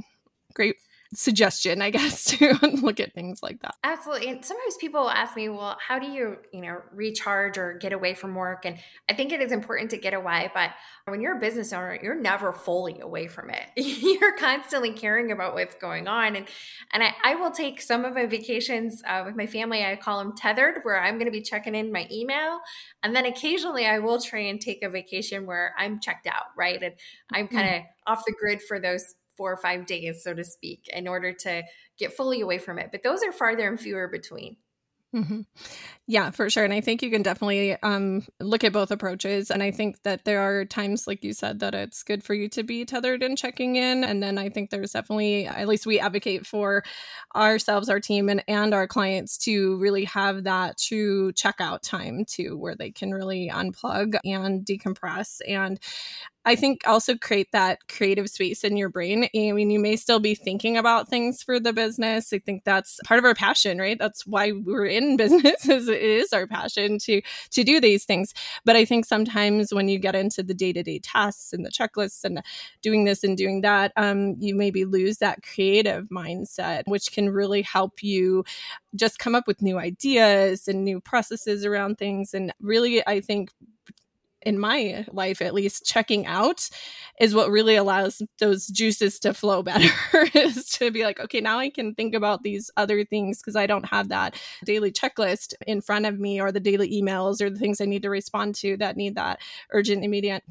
great 0.55 0.77
suggestion, 1.15 1.83
I 1.83 1.91
guess, 1.91 2.25
to 2.39 2.59
look 2.63 3.01
at 3.01 3.13
things 3.15 3.43
like 3.43 3.61
that. 3.63 3.75
Absolutely. 3.83 4.29
And 4.29 4.45
sometimes 4.45 4.77
people 4.77 5.11
ask 5.11 5.37
me, 5.37 5.49
well, 5.49 5.77
how 5.87 5.99
do 5.99 6.07
you, 6.07 6.37
you 6.53 6.61
know, 6.61 6.83
recharge 6.93 7.59
or 7.59 7.75
get 7.75 7.93
away 7.93 8.15
from 8.15 8.35
work? 8.35 8.65
And 8.65 8.79
I 9.09 9.15
think 9.15 9.33
it 9.33 9.41
is 9.41 9.53
important 9.53 9.91
to 9.91 9.99
get 9.99 10.15
away, 10.15 10.51
but 10.55 10.71
when 11.07 11.21
you're 11.21 11.37
a 11.37 11.41
business 11.41 11.73
owner, 11.73 11.99
you're 12.01 12.21
never 12.21 12.53
fully 12.53 13.01
away 13.01 13.27
from 13.27 13.51
it. 13.51 13.67
you're 13.77 14.37
constantly 14.37 14.93
caring 14.93 15.33
about 15.33 15.55
what's 15.55 15.75
going 15.75 16.09
on. 16.09 16.37
And 16.37 16.47
and 16.93 17.03
I, 17.03 17.15
I 17.25 17.35
will 17.35 17.51
take 17.51 17.81
some 17.81 18.05
of 18.05 18.15
my 18.15 18.27
vacations 18.27 19.03
uh, 19.07 19.23
with 19.25 19.37
my 19.37 19.47
family. 19.47 19.85
I 19.85 19.97
call 19.97 20.19
them 20.19 20.35
tethered, 20.37 20.81
where 20.83 21.03
I'm 21.03 21.15
going 21.15 21.27
to 21.27 21.33
be 21.33 21.43
checking 21.43 21.75
in 21.75 21.93
my 21.93 22.07
email. 22.11 22.61
And 23.03 23.15
then 23.15 23.27
occasionally 23.27 23.87
I 23.87 23.99
will 23.99 24.21
try 24.21 24.41
and 24.41 24.61
take 24.61 24.83
a 24.83 24.89
vacation 24.89 25.47
where 25.47 25.75
I'm 25.79 26.01
checked 26.01 26.27
out, 26.27 26.47
right? 26.57 26.83
And 26.83 26.95
I'm 27.33 27.49
kind 27.49 27.69
of 27.69 27.75
mm-hmm. 27.75 28.13
off 28.13 28.25
the 28.27 28.35
grid 28.39 28.61
for 28.63 28.79
those 28.79 29.15
four 29.41 29.51
or 29.51 29.57
five 29.57 29.87
days, 29.87 30.23
so 30.23 30.35
to 30.35 30.45
speak, 30.45 30.87
in 30.93 31.09
order 31.09 31.33
to 31.33 31.63
get 31.97 32.13
fully 32.13 32.43
away 32.43 32.59
from 32.59 32.79
it. 32.79 32.91
But 32.93 33.03
those 33.03 33.23
are 33.23 33.33
farther 33.33 33.67
and 33.67 33.81
fewer 33.81 34.07
between. 34.07 34.59
Mm-hmm. 35.15 35.41
Yeah, 36.07 36.31
for 36.31 36.51
sure. 36.51 36.65
And 36.65 36.75
I 36.75 36.83
think 36.83 37.03
you 37.03 37.11
can 37.11 37.23
definitely 37.23 37.73
um, 37.83 38.23
look 38.39 38.65
at 38.65 38.75
both 38.75 38.91
approaches. 38.91 39.51
And 39.51 39.63
I 39.63 39.71
think 39.71 40.03
that 40.03 40.27
there 40.27 40.41
are 40.41 40.67
times, 40.67 41.07
like 41.07 41.25
you 41.25 41.33
said, 41.33 41.61
that 41.61 41.75
it's 41.75 42.03
good 42.03 42.23
for 42.23 42.35
you 42.35 42.51
to 42.51 42.63
be 42.63 42.85
tethered 42.85 43.23
and 43.23 43.39
checking 43.39 43.77
in. 43.77 44.05
And 44.05 44.23
then 44.23 44.37
I 44.37 44.51
think 44.51 44.69
there's 44.69 44.93
definitely, 44.93 45.47
at 45.47 45.67
least 45.67 45.87
we 45.87 45.99
advocate 45.99 46.47
for 46.47 46.85
ourselves, 47.35 47.89
our 47.89 47.99
team, 47.99 48.29
and, 48.29 48.45
and 48.47 48.75
our 48.75 48.87
clients 48.87 49.39
to 49.47 49.79
really 49.79 50.05
have 50.05 50.45
that 50.45 50.77
true 50.79 51.33
checkout 51.33 51.81
time 51.83 52.27
too, 52.27 52.59
where 52.59 52.77
they 52.77 52.91
can 52.91 53.11
really 53.11 53.51
unplug 53.53 54.17
and 54.25 54.67
decompress. 54.67 55.41
And 55.49 55.81
I 56.47 56.57
think 56.57 56.81
also 56.87 57.17
create 57.17 57.49
that 57.53 57.87
creative 57.89 58.31
space 58.31 58.65
in 58.65 58.77
your 58.79 58.89
brain. 58.89 59.25
I 59.35 59.53
mean, 59.53 59.71
you 59.71 59.79
may 59.79 59.97
still 59.97 60.21
be 60.21 60.35
thinking 60.35 60.79
about 60.79 61.07
things 61.09 61.43
for 61.43 61.61
the 61.61 61.73
business. 61.75 62.33
I 62.33 62.39
think 62.39 62.65
that's 62.65 62.99
part 63.05 63.19
of 63.19 63.25
our 63.27 63.35
passion, 63.35 63.79
right? 63.79 63.99
That's 63.99 64.27
why 64.27 64.53
we're 64.53 64.87
in 64.87 65.17
business 65.19 65.69
is 65.69 65.89
it 65.89 66.01
is 66.01 66.33
our 66.33 66.47
passion 66.47 66.99
to 67.01 67.21
to 67.51 67.63
do 67.65 67.79
these 67.79 68.05
things. 68.05 68.33
But 68.65 68.75
I 68.77 68.87
think 68.87 69.05
sometimes 69.05 69.75
when 69.75 69.89
you 69.89 69.99
get 69.99 70.15
into 70.15 70.43
the 70.43 70.55
day-to-day 70.55 71.01
tasks 71.01 71.53
and 71.53 71.65
the 71.65 71.71
checklists 71.71 72.25
and 72.25 72.41
doing 72.81 73.05
this 73.05 73.23
and 73.23 73.37
doing 73.37 73.61
that, 73.61 73.93
um, 73.97 74.37
you 74.39 74.55
maybe 74.55 74.87
lose 74.87 75.19
that 75.19 75.43
creative 75.43 76.09
mindset, 76.09 76.83
which 76.87 77.13
can 77.13 77.29
really 77.29 77.61
help 77.63 78.03
you 78.03 78.45
just 78.95 79.19
come 79.19 79.35
up 79.35 79.47
with 79.47 79.63
new 79.63 79.79
ideas 79.79 80.69
and 80.69 80.85
new 80.85 81.01
processes 81.01 81.65
around 81.65 81.99
things. 81.99 82.35
And 82.35 82.53
really, 82.61 83.07
I 83.07 83.21
think 83.21 83.51
in 84.43 84.59
my 84.59 85.05
life 85.13 85.43
at 85.43 85.55
least 85.55 85.85
checking 85.85 86.27
out 86.27 86.69
is 87.21 87.35
what 87.35 87.51
really 87.51 87.77
allows 87.77 88.23
those 88.39 88.67
juices 88.67 89.19
to 89.19 89.35
flow 89.35 89.63
better 89.71 89.93
is 90.35 90.67
to 90.67 90.91
be 90.91 91.05
like 91.05 91.21
okay 91.21 91.41
now 91.41 91.59
i 91.59 91.69
can 91.69 91.95
think 91.95 92.15
about 92.15 92.43
these 92.43 92.71
other 92.77 93.05
things 93.05 93.39
because 93.39 93.57
i 93.57 93.67
don't 93.67 93.87
have 93.87 94.09
that 94.09 94.35
daily 94.65 94.91
checklist 94.91 95.55
in 95.67 95.81
front 95.81 96.07
of 96.07 96.19
me 96.19 96.41
or 96.41 96.51
the 96.53 96.61
daily 96.61 96.91
emails 96.91 97.41
or 97.41 97.51
the 97.51 97.59
things 97.59 97.81
i 97.81 97.85
need 97.85 98.03
to 98.03 98.11
respond 98.11 98.55
to 98.55 98.77
that 98.77 98.97
need 98.97 99.15
that 99.15 99.39
urgent 99.73 100.05
immediate 100.05 100.43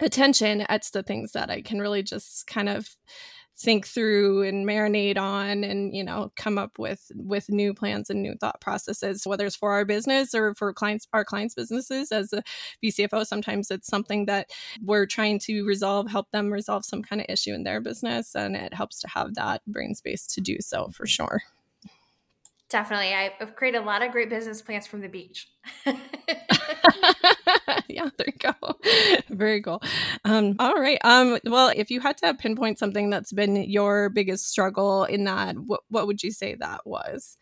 attention. 0.00 0.64
It's 0.68 0.90
the 0.90 1.02
things 1.02 1.32
that 1.32 1.50
i 1.50 1.60
can 1.60 1.80
really 1.80 2.02
just 2.02 2.46
kind 2.46 2.68
of 2.68 2.88
think 3.62 3.86
through 3.86 4.42
and 4.42 4.66
marinate 4.66 5.16
on 5.16 5.62
and 5.62 5.94
you 5.94 6.02
know 6.02 6.32
come 6.36 6.58
up 6.58 6.78
with 6.78 7.12
with 7.14 7.48
new 7.48 7.72
plans 7.72 8.10
and 8.10 8.20
new 8.20 8.34
thought 8.34 8.60
processes 8.60 9.24
whether 9.24 9.46
it's 9.46 9.56
for 9.56 9.72
our 9.72 9.84
business 9.84 10.34
or 10.34 10.54
for 10.54 10.72
clients 10.72 11.06
our 11.12 11.24
clients 11.24 11.54
businesses 11.54 12.10
as 12.10 12.32
a 12.32 12.42
vCFO 12.84 13.24
sometimes 13.24 13.70
it's 13.70 13.86
something 13.86 14.26
that 14.26 14.50
we're 14.82 15.06
trying 15.06 15.38
to 15.38 15.64
resolve 15.64 16.10
help 16.10 16.30
them 16.32 16.52
resolve 16.52 16.84
some 16.84 17.02
kind 17.02 17.20
of 17.20 17.26
issue 17.28 17.54
in 17.54 17.62
their 17.62 17.80
business 17.80 18.34
and 18.34 18.56
it 18.56 18.74
helps 18.74 18.98
to 19.00 19.08
have 19.08 19.34
that 19.34 19.62
brain 19.66 19.94
space 19.94 20.26
to 20.26 20.40
do 20.40 20.56
so 20.60 20.88
for 20.88 21.06
sure 21.06 21.42
Definitely. 22.68 23.12
I've 23.12 23.54
created 23.54 23.82
a 23.82 23.84
lot 23.84 24.02
of 24.02 24.12
great 24.12 24.30
business 24.30 24.62
plans 24.62 24.86
from 24.86 25.02
the 25.02 25.08
beach. 25.08 25.46
yeah, 27.96 28.08
there 28.16 28.26
you 28.26 28.52
go. 28.52 28.54
Very 29.36 29.62
cool. 29.62 29.82
Um, 30.24 30.56
all 30.58 30.74
right. 30.74 30.98
Um, 31.04 31.38
well, 31.44 31.72
if 31.74 31.90
you 31.90 32.00
had 32.00 32.16
to 32.18 32.34
pinpoint 32.34 32.78
something 32.78 33.10
that's 33.10 33.32
been 33.32 33.56
your 33.56 34.08
biggest 34.08 34.48
struggle 34.48 35.04
in 35.04 35.24
that, 35.24 35.56
what, 35.58 35.80
what 35.88 36.06
would 36.06 36.22
you 36.22 36.30
say 36.30 36.54
that 36.54 36.86
was? 36.86 37.36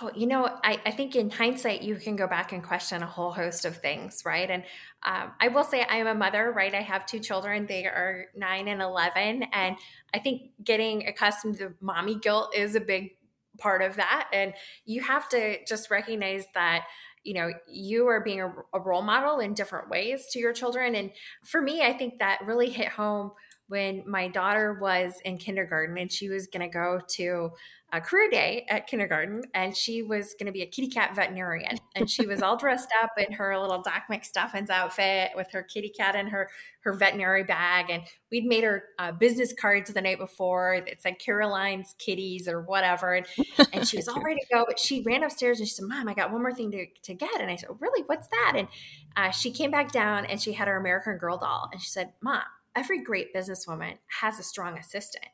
Oh, 0.00 0.10
you 0.16 0.26
know, 0.26 0.46
I, 0.64 0.80
I 0.84 0.90
think 0.90 1.14
in 1.14 1.30
hindsight, 1.30 1.82
you 1.82 1.94
can 1.94 2.16
go 2.16 2.26
back 2.26 2.52
and 2.52 2.62
question 2.62 3.02
a 3.02 3.06
whole 3.06 3.30
host 3.30 3.64
of 3.64 3.76
things, 3.76 4.22
right? 4.26 4.50
And 4.50 4.64
um, 5.04 5.30
I 5.40 5.48
will 5.48 5.62
say 5.62 5.82
I 5.88 5.96
am 5.96 6.08
a 6.08 6.14
mother, 6.14 6.50
right? 6.50 6.74
I 6.74 6.82
have 6.82 7.06
two 7.06 7.20
children. 7.20 7.66
They 7.66 7.84
are 7.84 8.26
nine 8.34 8.66
and 8.66 8.82
11. 8.82 9.44
And 9.52 9.76
I 10.12 10.18
think 10.18 10.50
getting 10.62 11.06
accustomed 11.06 11.58
to 11.58 11.74
mommy 11.80 12.16
guilt 12.16 12.52
is 12.56 12.74
a 12.74 12.80
big 12.80 13.12
part 13.58 13.80
of 13.80 13.96
that. 13.96 14.28
And 14.32 14.54
you 14.86 15.02
have 15.02 15.28
to 15.30 15.64
just 15.66 15.88
recognize 15.88 16.46
that 16.54 16.84
you 17.26 17.34
know 17.34 17.50
you 17.68 18.06
are 18.06 18.20
being 18.20 18.40
a, 18.40 18.52
a, 18.72 18.80
role 18.80 19.02
model 19.02 19.40
in 19.40 19.52
different 19.52 19.90
ways 19.90 20.26
to 20.30 20.38
your 20.38 20.52
children 20.52 20.94
and 20.94 21.10
for 21.44 21.60
me 21.60 21.82
i 21.82 21.92
think 21.92 22.18
that 22.20 22.38
really 22.46 22.70
hit 22.70 22.88
home 22.88 23.32
when 23.68 24.04
my 24.06 24.28
daughter 24.28 24.78
was 24.80 25.14
in 25.24 25.36
kindergarten 25.36 25.98
and 25.98 26.12
she 26.12 26.28
was 26.28 26.46
going 26.46 26.64
to 26.64 26.72
go 26.72 27.00
to 27.08 27.50
a 27.92 28.00
career 28.00 28.28
day 28.28 28.66
at 28.68 28.88
kindergarten 28.88 29.42
and 29.54 29.76
she 29.76 30.02
was 30.02 30.34
going 30.38 30.46
to 30.46 30.52
be 30.52 30.62
a 30.62 30.66
kitty 30.66 30.88
cat 30.88 31.14
veterinarian. 31.14 31.78
And 31.94 32.10
she 32.10 32.26
was 32.26 32.42
all 32.42 32.56
dressed 32.56 32.88
up 33.02 33.12
in 33.16 33.32
her 33.34 33.56
little 33.58 33.80
doc 33.80 34.04
mcstuffins 34.10 34.70
outfit 34.70 35.30
with 35.36 35.50
her 35.52 35.62
kitty 35.62 35.90
cat 35.90 36.16
in 36.16 36.26
her 36.26 36.50
her 36.80 36.94
veterinary 36.94 37.44
bag. 37.44 37.86
And 37.88 38.02
we'd 38.30 38.44
made 38.44 38.64
her 38.64 38.84
uh, 38.98 39.12
business 39.12 39.52
cards 39.52 39.92
the 39.92 40.00
night 40.00 40.18
before. 40.18 40.82
That 40.84 41.00
said 41.00 41.20
caroline's 41.20 41.94
kitties 41.98 42.48
or 42.48 42.60
whatever. 42.60 43.14
And, 43.14 43.26
and 43.72 43.86
she 43.86 43.96
was 43.96 44.08
all 44.08 44.20
ready 44.24 44.40
to 44.40 44.46
go 44.52 44.64
but 44.66 44.80
she 44.80 45.02
ran 45.02 45.22
upstairs 45.22 45.60
and 45.60 45.68
she 45.68 45.74
said 45.74 45.86
mom 45.86 46.08
i 46.08 46.14
got 46.14 46.32
one 46.32 46.42
more 46.42 46.54
thing 46.54 46.72
to, 46.72 46.86
to 47.04 47.14
get. 47.14 47.40
And 47.40 47.50
i 47.50 47.56
said 47.56 47.70
really? 47.78 48.02
What's 48.06 48.28
that? 48.28 48.54
And 48.56 48.68
uh, 49.16 49.30
she 49.30 49.52
came 49.52 49.70
back 49.70 49.92
down 49.92 50.26
and 50.26 50.40
she 50.40 50.54
had 50.54 50.66
her 50.66 50.76
american 50.76 51.18
girl 51.18 51.38
doll. 51.38 51.68
And 51.72 51.80
she 51.80 51.88
said 51.88 52.14
mom 52.20 52.42
every 52.74 53.02
great 53.02 53.34
businesswoman 53.34 53.94
has 54.20 54.38
a 54.38 54.42
strong 54.42 54.76
assistant 54.76 55.24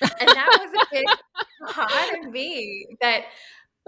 and 0.00 0.28
that 0.28 0.58
was 0.60 0.70
a 0.82 0.86
big 0.94 1.06
part 1.72 2.24
of 2.24 2.30
me 2.32 2.86
that 3.00 3.24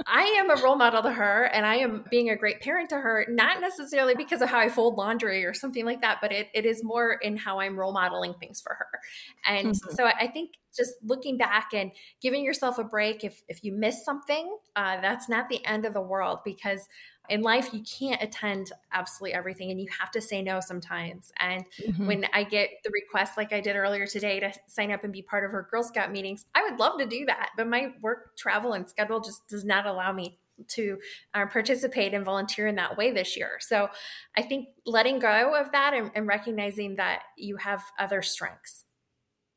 I 0.07 0.23
am 0.39 0.51
a 0.51 0.63
role 0.63 0.77
model 0.77 1.03
to 1.03 1.13
her 1.13 1.45
and 1.45 1.67
I 1.67 1.77
am 1.77 2.05
being 2.11 2.31
a 2.31 2.37
great 2.37 2.61
parent 2.61 2.91
to 2.91 2.97
her, 2.97 3.27
not 3.29 3.61
necessarily 3.61 4.15
because 4.15 4.41
of 4.41 4.49
how 4.49 4.59
I 4.59 4.69
fold 4.69 4.97
laundry 4.97 5.45
or 5.45 5.53
something 5.53 5.85
like 5.85 6.01
that, 6.01 6.19
but 6.21 6.33
it, 6.33 6.49
it 6.55 6.65
is 6.65 6.83
more 6.83 7.15
in 7.15 7.37
how 7.37 7.61
I'm 7.61 7.79
role 7.79 7.93
modeling 7.93 8.35
things 8.35 8.61
for 8.61 8.75
her. 8.75 9.01
And 9.45 9.69
mm-hmm. 9.69 9.95
so 9.95 10.07
I 10.07 10.27
think 10.29 10.53
just 10.77 10.93
looking 11.03 11.37
back 11.37 11.71
and 11.75 11.91
giving 12.23 12.45
yourself 12.45 12.79
a 12.79 12.85
break 12.85 13.25
if, 13.25 13.43
if 13.49 13.63
you 13.65 13.73
miss 13.73 14.05
something, 14.05 14.57
uh, 14.77 15.01
that's 15.01 15.29
not 15.29 15.49
the 15.49 15.65
end 15.67 15.85
of 15.85 15.93
the 15.93 16.01
world 16.01 16.41
because 16.45 16.89
in 17.31 17.43
life 17.43 17.73
you 17.73 17.83
can't 17.83 18.23
attend 18.23 18.73
absolutely 18.93 19.33
everything 19.33 19.71
and 19.71 19.81
you 19.81 19.89
have 19.99 20.11
to 20.11 20.21
say 20.21 20.43
no 20.43 20.61
sometimes. 20.61 21.33
And 21.39 21.65
mm-hmm. 21.81 22.07
when 22.07 22.27
i 22.35 22.43
get 22.43 22.71
the 22.85 22.91
request 22.93 23.37
like 23.37 23.53
i 23.53 23.61
did 23.61 23.77
earlier 23.77 24.07
today 24.07 24.41
to 24.41 24.53
sign 24.67 24.91
up 24.91 25.05
and 25.05 25.13
be 25.13 25.23
part 25.23 25.45
of 25.45 25.51
her 25.53 25.67
girl 25.71 25.83
scout 25.83 26.13
meetings 26.13 26.45
i 26.55 26.63
would 26.63 26.79
love 26.79 26.99
to 26.99 27.07
do 27.07 27.25
that 27.27 27.51
but 27.57 27.67
my 27.67 27.93
work 28.01 28.37
travel 28.37 28.73
and 28.73 28.89
schedule 28.89 29.21
just 29.21 29.47
does 29.49 29.65
not 29.65 29.87
allow 29.87 30.13
me 30.13 30.39
to 30.69 30.99
uh, 31.33 31.47
participate 31.47 32.13
and 32.13 32.25
volunteer 32.25 32.67
in 32.67 32.75
that 32.75 32.97
way 32.97 33.11
this 33.13 33.37
year. 33.37 33.59
So 33.61 33.89
i 34.37 34.43
think 34.43 34.69
letting 34.85 35.19
go 35.19 35.55
of 35.55 35.73
that 35.73 35.95
and, 35.95 36.11
and 36.15 36.27
recognizing 36.27 36.97
that 36.97 37.23
you 37.37 37.57
have 37.57 37.83
other 37.99 38.23
strengths 38.23 38.85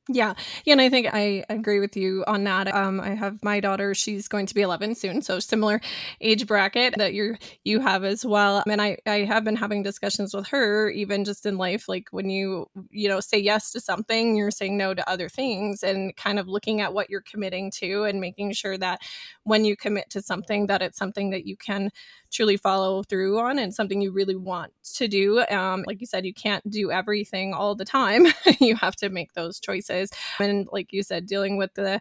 yeah. 0.09 0.33
Yeah. 0.65 0.73
And 0.73 0.81
I 0.81 0.89
think 0.89 1.07
I 1.13 1.45
agree 1.49 1.79
with 1.79 1.95
you 1.95 2.25
on 2.27 2.43
that. 2.43 2.73
Um, 2.73 2.99
I 2.99 3.11
have 3.11 3.41
my 3.41 3.61
daughter, 3.61 3.93
she's 3.95 4.27
going 4.27 4.45
to 4.47 4.53
be 4.53 4.61
11 4.61 4.95
soon. 4.95 5.21
So 5.21 5.39
similar 5.39 5.79
age 6.19 6.45
bracket 6.45 6.95
that 6.97 7.13
you're, 7.13 7.37
you 7.63 7.79
have 7.79 8.03
as 8.03 8.25
well. 8.25 8.63
And 8.69 8.81
I, 8.81 8.97
I 9.05 9.19
have 9.19 9.45
been 9.45 9.55
having 9.55 9.81
discussions 9.81 10.33
with 10.33 10.47
her, 10.47 10.89
even 10.89 11.23
just 11.23 11.45
in 11.45 11.57
life, 11.57 11.87
like 11.87 12.07
when 12.11 12.29
you, 12.29 12.67
you 12.91 13.07
know, 13.07 13.21
say 13.21 13.37
yes 13.37 13.71
to 13.71 13.79
something, 13.79 14.35
you're 14.35 14.51
saying 14.51 14.75
no 14.77 14.93
to 14.93 15.09
other 15.09 15.29
things 15.29 15.83
and 15.83 16.13
kind 16.17 16.37
of 16.37 16.49
looking 16.49 16.81
at 16.81 16.93
what 16.93 17.09
you're 17.09 17.21
committing 17.21 17.71
to 17.71 18.03
and 18.03 18.19
making 18.19 18.51
sure 18.51 18.77
that 18.77 18.99
when 19.43 19.63
you 19.63 19.77
commit 19.77 20.09
to 20.09 20.21
something, 20.21 20.67
that 20.67 20.81
it's 20.81 20.97
something 20.97 21.29
that 21.29 21.45
you 21.45 21.55
can 21.55 21.89
truly 22.29 22.57
follow 22.57 23.03
through 23.03 23.39
on 23.39 23.57
and 23.59 23.73
something 23.73 24.01
you 24.01 24.11
really 24.11 24.35
want 24.35 24.73
to 24.95 25.07
do. 25.07 25.45
Um, 25.49 25.83
like 25.87 26.01
you 26.01 26.07
said, 26.07 26.25
you 26.25 26.33
can't 26.33 26.67
do 26.69 26.91
everything 26.91 27.53
all 27.53 27.75
the 27.75 27.85
time. 27.85 28.25
you 28.59 28.75
have 28.75 28.95
to 28.97 29.09
make 29.09 29.33
those 29.33 29.59
choices. 29.59 29.92
And 30.39 30.67
like 30.71 30.93
you 30.93 31.03
said, 31.03 31.25
dealing 31.25 31.57
with 31.57 31.73
the 31.75 31.99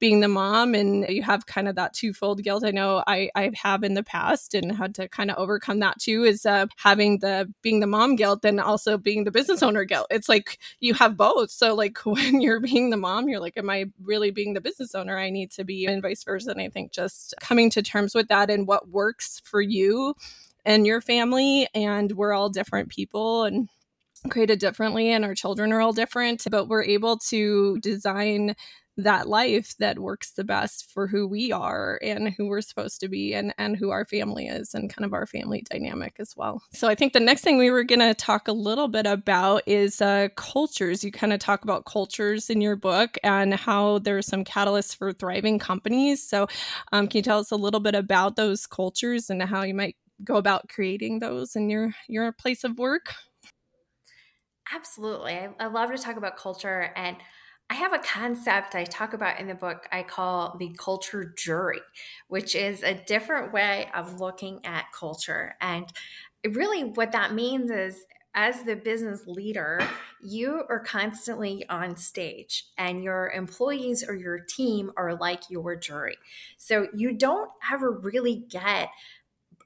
being 0.00 0.20
the 0.20 0.28
mom 0.28 0.74
and 0.74 1.06
you 1.08 1.22
have 1.22 1.46
kind 1.46 1.68
of 1.68 1.76
that 1.76 1.92
twofold 1.92 2.42
guilt 2.42 2.64
i 2.64 2.70
know 2.70 3.04
i 3.06 3.30
i 3.36 3.50
have 3.54 3.84
in 3.84 3.94
the 3.94 4.02
past 4.02 4.54
and 4.54 4.72
had 4.72 4.94
to 4.94 5.06
kind 5.08 5.30
of 5.30 5.36
overcome 5.36 5.78
that 5.78 5.98
too 6.00 6.24
is 6.24 6.46
uh, 6.46 6.66
having 6.76 7.18
the 7.18 7.52
being 7.62 7.80
the 7.80 7.86
mom 7.86 8.16
guilt 8.16 8.44
and 8.44 8.58
also 8.60 8.96
being 8.96 9.24
the 9.24 9.30
business 9.30 9.62
owner 9.62 9.84
guilt. 9.84 10.06
It's 10.10 10.28
like 10.28 10.58
you 10.80 10.94
have 10.94 11.16
both. 11.16 11.50
So 11.50 11.74
like 11.74 11.98
when 12.06 12.40
you're 12.40 12.60
being 12.60 12.90
the 12.90 12.96
mom 12.96 13.28
you're 13.28 13.40
like 13.40 13.56
am 13.58 13.70
i 13.70 13.84
really 14.02 14.30
being 14.30 14.54
the 14.54 14.60
business 14.60 14.94
owner? 14.94 15.18
I 15.18 15.30
need 15.30 15.50
to 15.52 15.64
be 15.64 15.86
and 15.86 16.02
vice 16.02 16.24
versa. 16.24 16.50
And 16.50 16.60
i 16.60 16.68
think 16.68 16.92
just 16.92 17.34
coming 17.40 17.70
to 17.70 17.82
terms 17.82 18.14
with 18.14 18.28
that 18.28 18.50
and 18.50 18.66
what 18.66 18.88
works 18.88 19.40
for 19.44 19.60
you 19.60 20.14
and 20.64 20.86
your 20.86 21.00
family 21.00 21.68
and 21.74 22.12
we're 22.12 22.32
all 22.32 22.48
different 22.48 22.88
people 22.88 23.44
and 23.44 23.68
created 24.28 24.58
differently 24.58 25.10
and 25.10 25.24
our 25.24 25.34
children 25.34 25.72
are 25.72 25.80
all 25.80 25.92
different 25.92 26.44
but 26.50 26.68
we're 26.68 26.82
able 26.82 27.16
to 27.16 27.78
design 27.78 28.54
that 28.96 29.28
life 29.28 29.76
that 29.78 29.98
works 29.98 30.32
the 30.32 30.44
best 30.44 30.90
for 30.92 31.06
who 31.06 31.26
we 31.26 31.52
are 31.52 31.98
and 32.02 32.34
who 32.36 32.46
we're 32.46 32.60
supposed 32.60 33.00
to 33.00 33.08
be 33.08 33.34
and 33.34 33.54
and 33.58 33.76
who 33.76 33.90
our 33.90 34.04
family 34.04 34.46
is 34.46 34.74
and 34.74 34.94
kind 34.94 35.04
of 35.04 35.12
our 35.12 35.26
family 35.26 35.64
dynamic 35.70 36.16
as 36.18 36.34
well. 36.36 36.62
So 36.72 36.88
i 36.88 36.94
think 36.94 37.12
the 37.12 37.20
next 37.20 37.42
thing 37.42 37.58
we 37.58 37.70
were 37.70 37.84
going 37.84 38.00
to 38.00 38.14
talk 38.14 38.48
a 38.48 38.52
little 38.52 38.88
bit 38.88 39.06
about 39.06 39.62
is 39.66 40.00
uh, 40.00 40.28
cultures. 40.36 41.04
You 41.04 41.12
kind 41.12 41.32
of 41.32 41.38
talk 41.38 41.64
about 41.64 41.86
cultures 41.86 42.50
in 42.50 42.60
your 42.60 42.76
book 42.76 43.16
and 43.22 43.54
how 43.54 43.98
there's 43.98 44.26
some 44.26 44.44
catalysts 44.44 44.96
for 44.96 45.12
thriving 45.12 45.58
companies. 45.58 46.26
So 46.26 46.46
um, 46.92 47.08
can 47.08 47.18
you 47.18 47.22
tell 47.22 47.38
us 47.38 47.50
a 47.50 47.56
little 47.56 47.80
bit 47.80 47.94
about 47.94 48.36
those 48.36 48.66
cultures 48.66 49.30
and 49.30 49.42
how 49.42 49.62
you 49.62 49.74
might 49.74 49.96
go 50.24 50.36
about 50.36 50.68
creating 50.68 51.18
those 51.20 51.56
in 51.56 51.70
your 51.70 51.94
your 52.08 52.30
place 52.32 52.64
of 52.64 52.78
work 52.78 53.14
absolutely 54.74 55.32
I, 55.32 55.50
I 55.58 55.66
love 55.66 55.90
to 55.90 55.98
talk 55.98 56.16
about 56.16 56.36
culture 56.36 56.92
and 56.96 57.16
I 57.70 57.74
have 57.74 57.92
a 57.92 58.00
concept 58.00 58.74
I 58.74 58.84
talk 58.84 59.12
about 59.12 59.38
in 59.38 59.46
the 59.46 59.54
book 59.54 59.86
I 59.92 60.02
call 60.02 60.56
the 60.58 60.74
culture 60.76 61.32
jury, 61.38 61.80
which 62.26 62.56
is 62.56 62.82
a 62.82 62.94
different 62.94 63.52
way 63.52 63.88
of 63.94 64.18
looking 64.18 64.58
at 64.66 64.86
culture. 64.92 65.54
And 65.60 65.86
really, 66.44 66.82
what 66.82 67.12
that 67.12 67.32
means 67.32 67.70
is 67.70 68.04
as 68.34 68.62
the 68.64 68.74
business 68.74 69.24
leader, 69.26 69.80
you 70.20 70.64
are 70.68 70.80
constantly 70.80 71.64
on 71.68 71.96
stage, 71.96 72.66
and 72.78 73.02
your 73.02 73.30
employees 73.30 74.04
or 74.06 74.14
your 74.14 74.40
team 74.40 74.90
are 74.96 75.14
like 75.14 75.42
your 75.48 75.76
jury. 75.76 76.16
So 76.56 76.88
you 76.94 77.12
don't 77.12 77.50
ever 77.72 77.90
really 77.90 78.44
get 78.48 78.88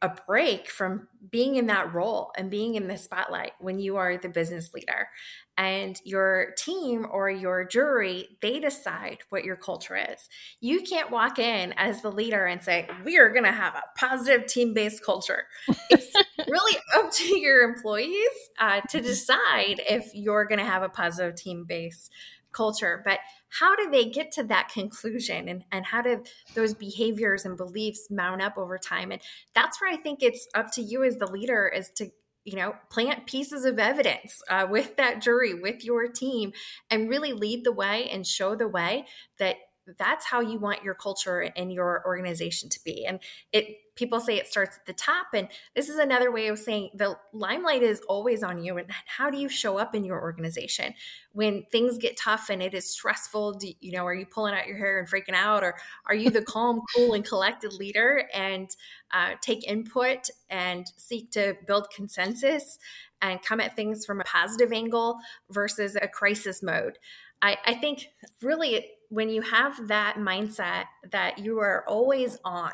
a 0.05 0.15
break 0.27 0.69
from 0.69 1.09
being 1.31 1.57
in 1.57 1.67
that 1.69 1.95
role 1.95 2.31
and 2.37 2.51
being 2.51 2.75
in 2.75 2.89
the 2.89 2.99
spotlight 2.99 3.53
when 3.59 3.79
you 3.79 3.97
are 3.97 4.19
the 4.19 4.29
business 4.29 4.75
leader. 4.75 5.09
And 5.57 5.99
your 6.05 6.53
team 6.59 7.07
or 7.11 7.31
your 7.31 7.65
jury 7.65 8.37
they 8.43 8.61
decide 8.61 9.19
what 9.31 9.45
your 9.45 9.57
culture 9.57 9.97
is. 9.97 10.29
You 10.61 10.83
can't 10.83 11.11
walk 11.11 11.39
in 11.39 11.73
as 11.79 12.03
the 12.03 12.11
leader 12.13 12.45
and 12.45 12.63
say 12.63 12.87
we 13.03 13.17
are 13.17 13.31
going 13.31 13.45
to 13.45 13.53
have 13.53 13.75
a 13.75 13.99
positive 13.99 14.47
team-based 14.47 15.03
culture. 15.03 15.45
It's 15.91 16.13
really 16.49 16.79
up 16.97 17.13
to 17.13 17.39
your 17.39 17.63
employees 17.63 18.29
uh, 18.59 18.81
to 18.91 19.01
decide 19.01 19.81
if 19.89 20.11
you're 20.13 20.45
going 20.45 20.59
to 20.59 20.65
have 20.65 20.83
a 20.83 20.89
positive 20.89 21.37
team-based 21.37 22.11
culture. 22.53 23.03
But 23.05 23.21
how 23.59 23.77
do 23.77 23.91
they 23.91 24.05
get 24.07 24.33
to 24.33 24.43
that 24.45 24.69
conclusion? 24.69 25.49
And, 25.49 25.65
and 25.71 25.87
how 25.87 26.03
do 26.03 26.23
those 26.55 26.75
behaviors 26.75 27.45
and 27.45 27.57
beliefs 27.57 28.09
mount 28.11 28.43
up 28.43 28.59
over 28.59 28.79
time? 28.79 29.13
And 29.13 29.21
that's 29.55 29.81
where 29.81 29.91
i 29.91 29.97
think 29.97 30.23
it's 30.23 30.47
up 30.55 30.73
to 30.73 30.83
you 30.83 31.03
as 31.05 31.17
the 31.17 31.31
leader 31.31 31.69
is 31.69 31.91
to 31.97 32.11
you 32.45 32.57
know 32.57 32.75
plant 32.91 33.27
pieces 33.27 33.65
of 33.65 33.79
evidence 33.79 34.43
uh, 34.51 34.67
with 34.69 34.97
that 34.97 35.23
jury 35.23 35.55
with 35.55 35.85
your 35.85 36.09
team 36.09 36.53
and 36.91 37.09
really 37.09 37.33
lead 37.33 37.65
the 37.65 37.73
way 37.73 38.09
and 38.11 38.27
show 38.27 38.55
the 38.55 38.69
way 38.69 39.07
that 39.39 39.57
that's 39.99 40.25
how 40.25 40.41
you 40.41 40.59
want 40.59 40.83
your 40.83 40.95
culture 40.95 41.41
and 41.57 41.73
your 41.73 42.03
organization 42.07 42.69
to 42.71 42.81
be. 42.85 43.05
And 43.05 43.21
it 43.53 43.79
people 43.97 44.19
say 44.19 44.37
it 44.37 44.49
starts 44.49 44.77
at 44.77 44.87
the 44.87 44.93
top 44.93 45.29
and 45.35 45.47
this 45.77 45.89
is 45.89 45.99
another 45.99 46.33
way 46.33 46.49
of 46.49 46.59
saying 46.59 46.91
the 46.95 47.17
limelight 47.33 47.81
is 47.81 48.01
always 48.09 48.43
on 48.43 48.61
you 48.61 48.77
and 48.77 48.91
how 49.07 49.31
do 49.31 49.39
you 49.39 49.49
show 49.49 49.79
up 49.79 49.95
in 49.95 50.05
your 50.05 50.21
organization? 50.21 50.93
When 51.33 51.65
things 51.71 51.97
get 51.97 52.17
tough 52.17 52.51
and 52.51 52.61
it 52.61 52.75
is 52.75 52.91
stressful 52.91 53.53
do, 53.55 53.73
you 53.81 53.93
know 53.93 54.05
are 54.07 54.15
you 54.15 54.27
pulling 54.27 54.55
out 54.55 54.67
your 54.67 54.79
hair 54.79 54.99
and 54.99 55.09
freaking 55.09 55.35
out 55.35 55.63
or 55.63 55.77
are 56.07 56.15
you 56.15 56.31
the 56.31 56.43
calm 56.55 56.81
cool 56.95 57.15
and 57.15 57.25
collected 57.25 57.73
leader 57.75 58.29
and 58.35 58.75
uh, 59.13 59.33
take 59.41 59.69
input 59.69 60.29
and 60.51 60.87
seek 60.97 61.31
to 61.33 61.57
build 61.67 61.89
consensus 61.95 62.79
and 63.23 63.43
come 63.43 63.61
at 63.61 63.77
things 63.77 64.05
from 64.05 64.21
a 64.21 64.25
positive 64.25 64.73
angle 64.73 65.19
versus 65.51 65.97
a 66.01 66.09
crisis 66.09 66.63
mode? 66.63 66.99
I, 67.45 67.59
I 67.67 67.75
think 67.75 68.09
really 68.43 68.87
when 69.15 69.29
you 69.29 69.43
have 69.43 69.87
that 69.87 70.17
mindset 70.19 70.87
that 71.13 71.39
you 71.39 71.61
are 71.61 71.85
always 71.89 72.37
on 72.45 72.73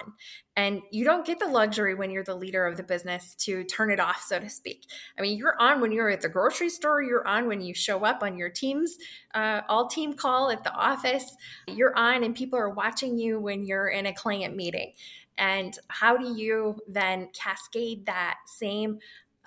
and 0.56 0.80
you 0.90 1.04
don't 1.04 1.26
get 1.26 1.38
the 1.38 1.47
luxury 1.47 1.94
when 1.94 2.11
you're 2.11 2.25
the 2.25 2.35
leader 2.35 2.66
of 2.66 2.78
the 2.78 2.82
business 2.82 3.35
to 3.35 3.62
turn 3.64 3.90
it 3.90 4.00
off 4.00 4.23
so 4.26 4.38
to 4.38 4.49
speak. 4.49 4.87
I 5.18 5.23
mean 5.23 5.37
you're 5.37 5.61
on 5.61 5.82
when 5.82 5.92
you're 5.92 6.09
at 6.09 6.23
the 6.23 6.30
grocery 6.30 6.70
store 6.70 7.02
you're 7.02 7.28
on 7.28 7.47
when 7.47 7.61
you 7.61 7.75
show 7.75 8.06
up 8.06 8.23
on 8.23 8.38
your 8.38 8.49
team's 8.49 8.97
uh, 9.35 9.61
all 9.68 9.87
team 9.87 10.14
call 10.14 10.50
at 10.50 10.64
the 10.64 10.73
office. 10.73 11.37
You're 11.68 11.94
on 11.94 12.25
and 12.25 12.35
people 12.35 12.59
are 12.59 12.70
watching 12.70 13.18
you 13.18 13.38
when 13.38 13.66
you're 13.66 13.88
in 13.88 14.06
a 14.06 14.14
client 14.14 14.56
meeting. 14.56 14.92
And 15.37 15.78
how 15.88 16.16
do 16.16 16.35
you 16.35 16.78
then 16.88 17.28
cascade 17.35 18.06
that 18.06 18.38
same 18.47 18.99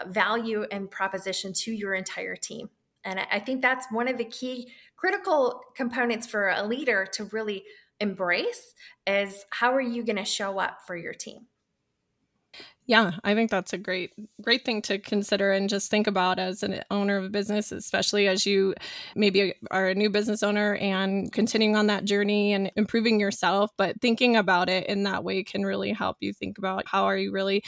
value 0.05 0.65
and 0.71 0.91
proposition 0.91 1.53
to 1.53 1.71
your 1.71 1.95
entire 1.95 2.35
team 2.35 2.69
and 3.03 3.19
I 3.31 3.39
think 3.39 3.61
that's 3.61 3.87
one 3.91 4.07
of 4.07 4.17
the 4.17 4.25
key 4.25 4.71
critical 4.95 5.61
components 5.75 6.27
for 6.27 6.49
a 6.49 6.63
leader 6.63 7.05
to 7.13 7.25
really 7.25 7.63
embrace 7.99 8.73
is 9.05 9.45
how 9.51 9.73
are 9.73 9.81
you 9.81 10.03
going 10.03 10.17
to 10.17 10.25
show 10.25 10.59
up 10.59 10.79
for 10.85 10.95
your 10.95 11.13
team? 11.13 11.47
Yeah, 12.85 13.11
I 13.23 13.33
think 13.33 13.49
that's 13.49 13.71
a 13.71 13.77
great 13.77 14.11
great 14.41 14.65
thing 14.65 14.81
to 14.83 14.99
consider 14.99 15.53
and 15.53 15.69
just 15.69 15.89
think 15.89 16.05
about 16.05 16.37
as 16.37 16.63
an 16.63 16.81
owner 16.91 17.15
of 17.15 17.23
a 17.23 17.29
business, 17.29 17.71
especially 17.71 18.27
as 18.27 18.45
you 18.45 18.75
maybe 19.15 19.53
are 19.71 19.87
a 19.87 19.95
new 19.95 20.09
business 20.09 20.43
owner 20.43 20.75
and 20.75 21.31
continuing 21.31 21.77
on 21.77 21.87
that 21.87 22.03
journey 22.03 22.51
and 22.51 22.71
improving 22.75 23.21
yourself, 23.21 23.71
but 23.77 24.01
thinking 24.01 24.35
about 24.35 24.69
it 24.69 24.87
in 24.87 25.03
that 25.03 25.23
way 25.23 25.43
can 25.43 25.63
really 25.63 25.93
help 25.93 26.17
you 26.19 26.33
think 26.33 26.57
about 26.57 26.85
how 26.85 27.05
are 27.05 27.17
you 27.17 27.31
really 27.31 27.63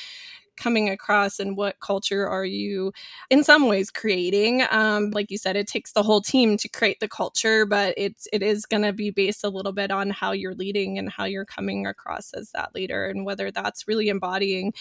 coming 0.57 0.89
across 0.89 1.39
and 1.39 1.57
what 1.57 1.79
culture 1.79 2.27
are 2.27 2.45
you 2.45 2.91
in 3.29 3.43
some 3.43 3.67
ways 3.67 3.91
creating 3.91 4.63
um, 4.71 5.11
like 5.11 5.29
you 5.31 5.37
said 5.37 5.55
it 5.55 5.67
takes 5.67 5.93
the 5.93 6.03
whole 6.03 6.21
team 6.21 6.57
to 6.57 6.69
create 6.69 6.99
the 6.99 7.07
culture 7.07 7.65
but 7.65 7.93
it's 7.97 8.27
it 8.33 8.41
is 8.41 8.65
going 8.65 8.83
to 8.83 8.93
be 8.93 9.09
based 9.09 9.43
a 9.43 9.49
little 9.49 9.73
bit 9.73 9.91
on 9.91 10.09
how 10.09 10.31
you're 10.31 10.55
leading 10.55 10.97
and 10.97 11.11
how 11.11 11.25
you're 11.25 11.45
coming 11.45 11.85
across 11.85 12.31
as 12.33 12.51
that 12.51 12.73
leader 12.75 13.07
and 13.07 13.25
whether 13.25 13.51
that's 13.51 13.87
really 13.87 14.09
embodying 14.09 14.73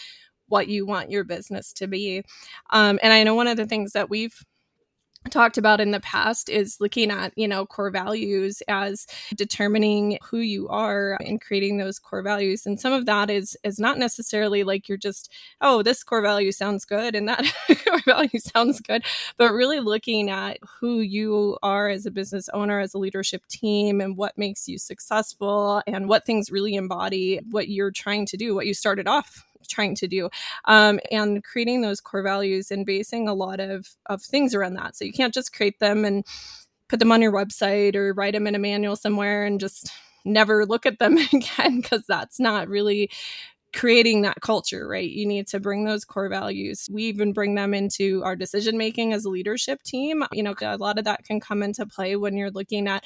what 0.49 0.69
you 0.69 0.85
want 0.87 1.11
your 1.11 1.25
business 1.25 1.73
to 1.73 1.87
be. 1.87 2.23
Um, 2.71 2.99
and 3.02 3.12
i 3.12 3.23
know 3.23 3.35
one 3.35 3.47
of 3.49 3.57
the 3.57 3.66
things 3.66 3.93
that 3.93 4.11
we've 4.11 4.45
talked 5.31 5.59
about 5.59 5.81
in 5.81 5.90
the 5.90 6.00
past 6.00 6.49
is 6.49 6.81
looking 6.81 7.11
at 7.11 7.33
you 7.37 7.49
know 7.49 7.66
core 7.66 7.90
values 7.90 8.62
as 8.69 9.07
determining 9.35 10.19
who 10.23 10.38
you 10.38 10.69
are 10.69 11.19
and 11.21 11.40
creating 11.40 11.76
those 11.76 11.99
core 11.99 12.23
values. 12.23 12.66
And 12.66 12.81
some 12.81 12.93
of 12.93 13.07
that 13.07 13.31
is 13.31 13.57
is 13.64 13.78
not 13.78 13.99
necessarily 13.99 14.64
like 14.64 14.88
you're 14.88 14.99
just 14.99 15.31
oh 15.61 15.83
this 15.83 16.03
core 16.05 16.22
value 16.22 16.53
sounds 16.53 16.85
good 16.85 17.14
and 17.14 17.29
that 17.29 17.44
core 17.85 18.01
value 18.05 18.38
sounds 18.38 18.81
good 18.81 19.05
but 19.37 19.53
really 19.53 19.81
looking 19.81 20.31
at 20.31 20.59
who 20.81 21.01
you 21.01 21.59
are 21.62 21.88
as 21.88 22.07
a 22.07 22.11
business 22.11 22.49
owner 22.51 22.81
as 22.81 22.94
a 22.94 22.99
leadership 22.99 23.46
team 23.49 24.01
and 24.01 24.16
what 24.16 24.37
makes 24.37 24.68
you 24.68 24.79
successful 24.79 25.83
and 25.87 26.09
what 26.09 26.25
things 26.25 26.51
really 26.51 26.75
embody 26.75 27.40
what 27.51 27.68
you're 27.68 27.90
trying 27.90 28.27
to 28.27 28.37
do 28.37 28.55
what 28.55 28.66
you 28.66 28.75
started 28.75 29.07
off 29.07 29.44
trying 29.68 29.94
to 29.94 30.07
do 30.07 30.29
um, 30.66 31.00
and 31.11 31.42
creating 31.44 31.81
those 31.83 32.00
core 32.00 32.22
values 32.22 32.70
and 32.70 32.87
basing 32.87 33.29
a 33.29 33.35
lot 33.35 33.61
of 33.61 33.88
of 34.07 34.22
things 34.22 34.55
around 34.55 34.74
that 34.74 34.96
so 34.96 35.05
you 35.05 35.12
can't 35.12 35.35
just 35.35 35.53
create 35.55 35.79
them 35.81 36.05
and 36.05 36.24
put 36.88 36.98
them 36.98 37.12
on 37.12 37.22
your 37.22 37.33
website 37.33 37.94
or 37.96 38.12
write 38.12 38.35
them 38.35 38.46
in 38.46 38.55
a 38.55 38.59
manual 38.59 38.96
somewhere 38.96 39.44
and 39.44 39.61
just 39.61 39.90
never 40.24 40.66
look 40.66 40.87
at 40.87 40.98
them 40.98 41.16
again 41.33 41.81
because 41.81 42.05
that's 42.07 42.38
not 42.40 42.68
really 42.68 43.11
creating 43.74 44.22
that 44.22 44.40
culture, 44.40 44.87
right? 44.87 45.11
You 45.11 45.27
need 45.27 45.48
to 45.48 45.61
bring 45.61 45.85
those 45.85 46.05
core 46.05 46.29
values. 46.29 46.88
We 46.90 47.05
even 47.05 47.33
bring 47.33 47.57
them 47.57 47.74
into 47.74 48.22
our 48.24 48.37
decision 48.37 48.79
making 48.79 49.12
as 49.12 49.24
a 49.24 49.31
leadership 49.31 49.83
team. 49.83 50.24
You 50.33 50.44
know, 50.44 50.55
a 50.62 50.77
lot 50.77 50.98
of 50.98 51.05
that 51.05 51.24
can 51.24 51.40
come 51.40 51.62
into 51.62 51.85
play 51.85 52.16
when 52.16 52.37
you're 52.37 52.53
looking 52.53 52.87
at 52.87 53.05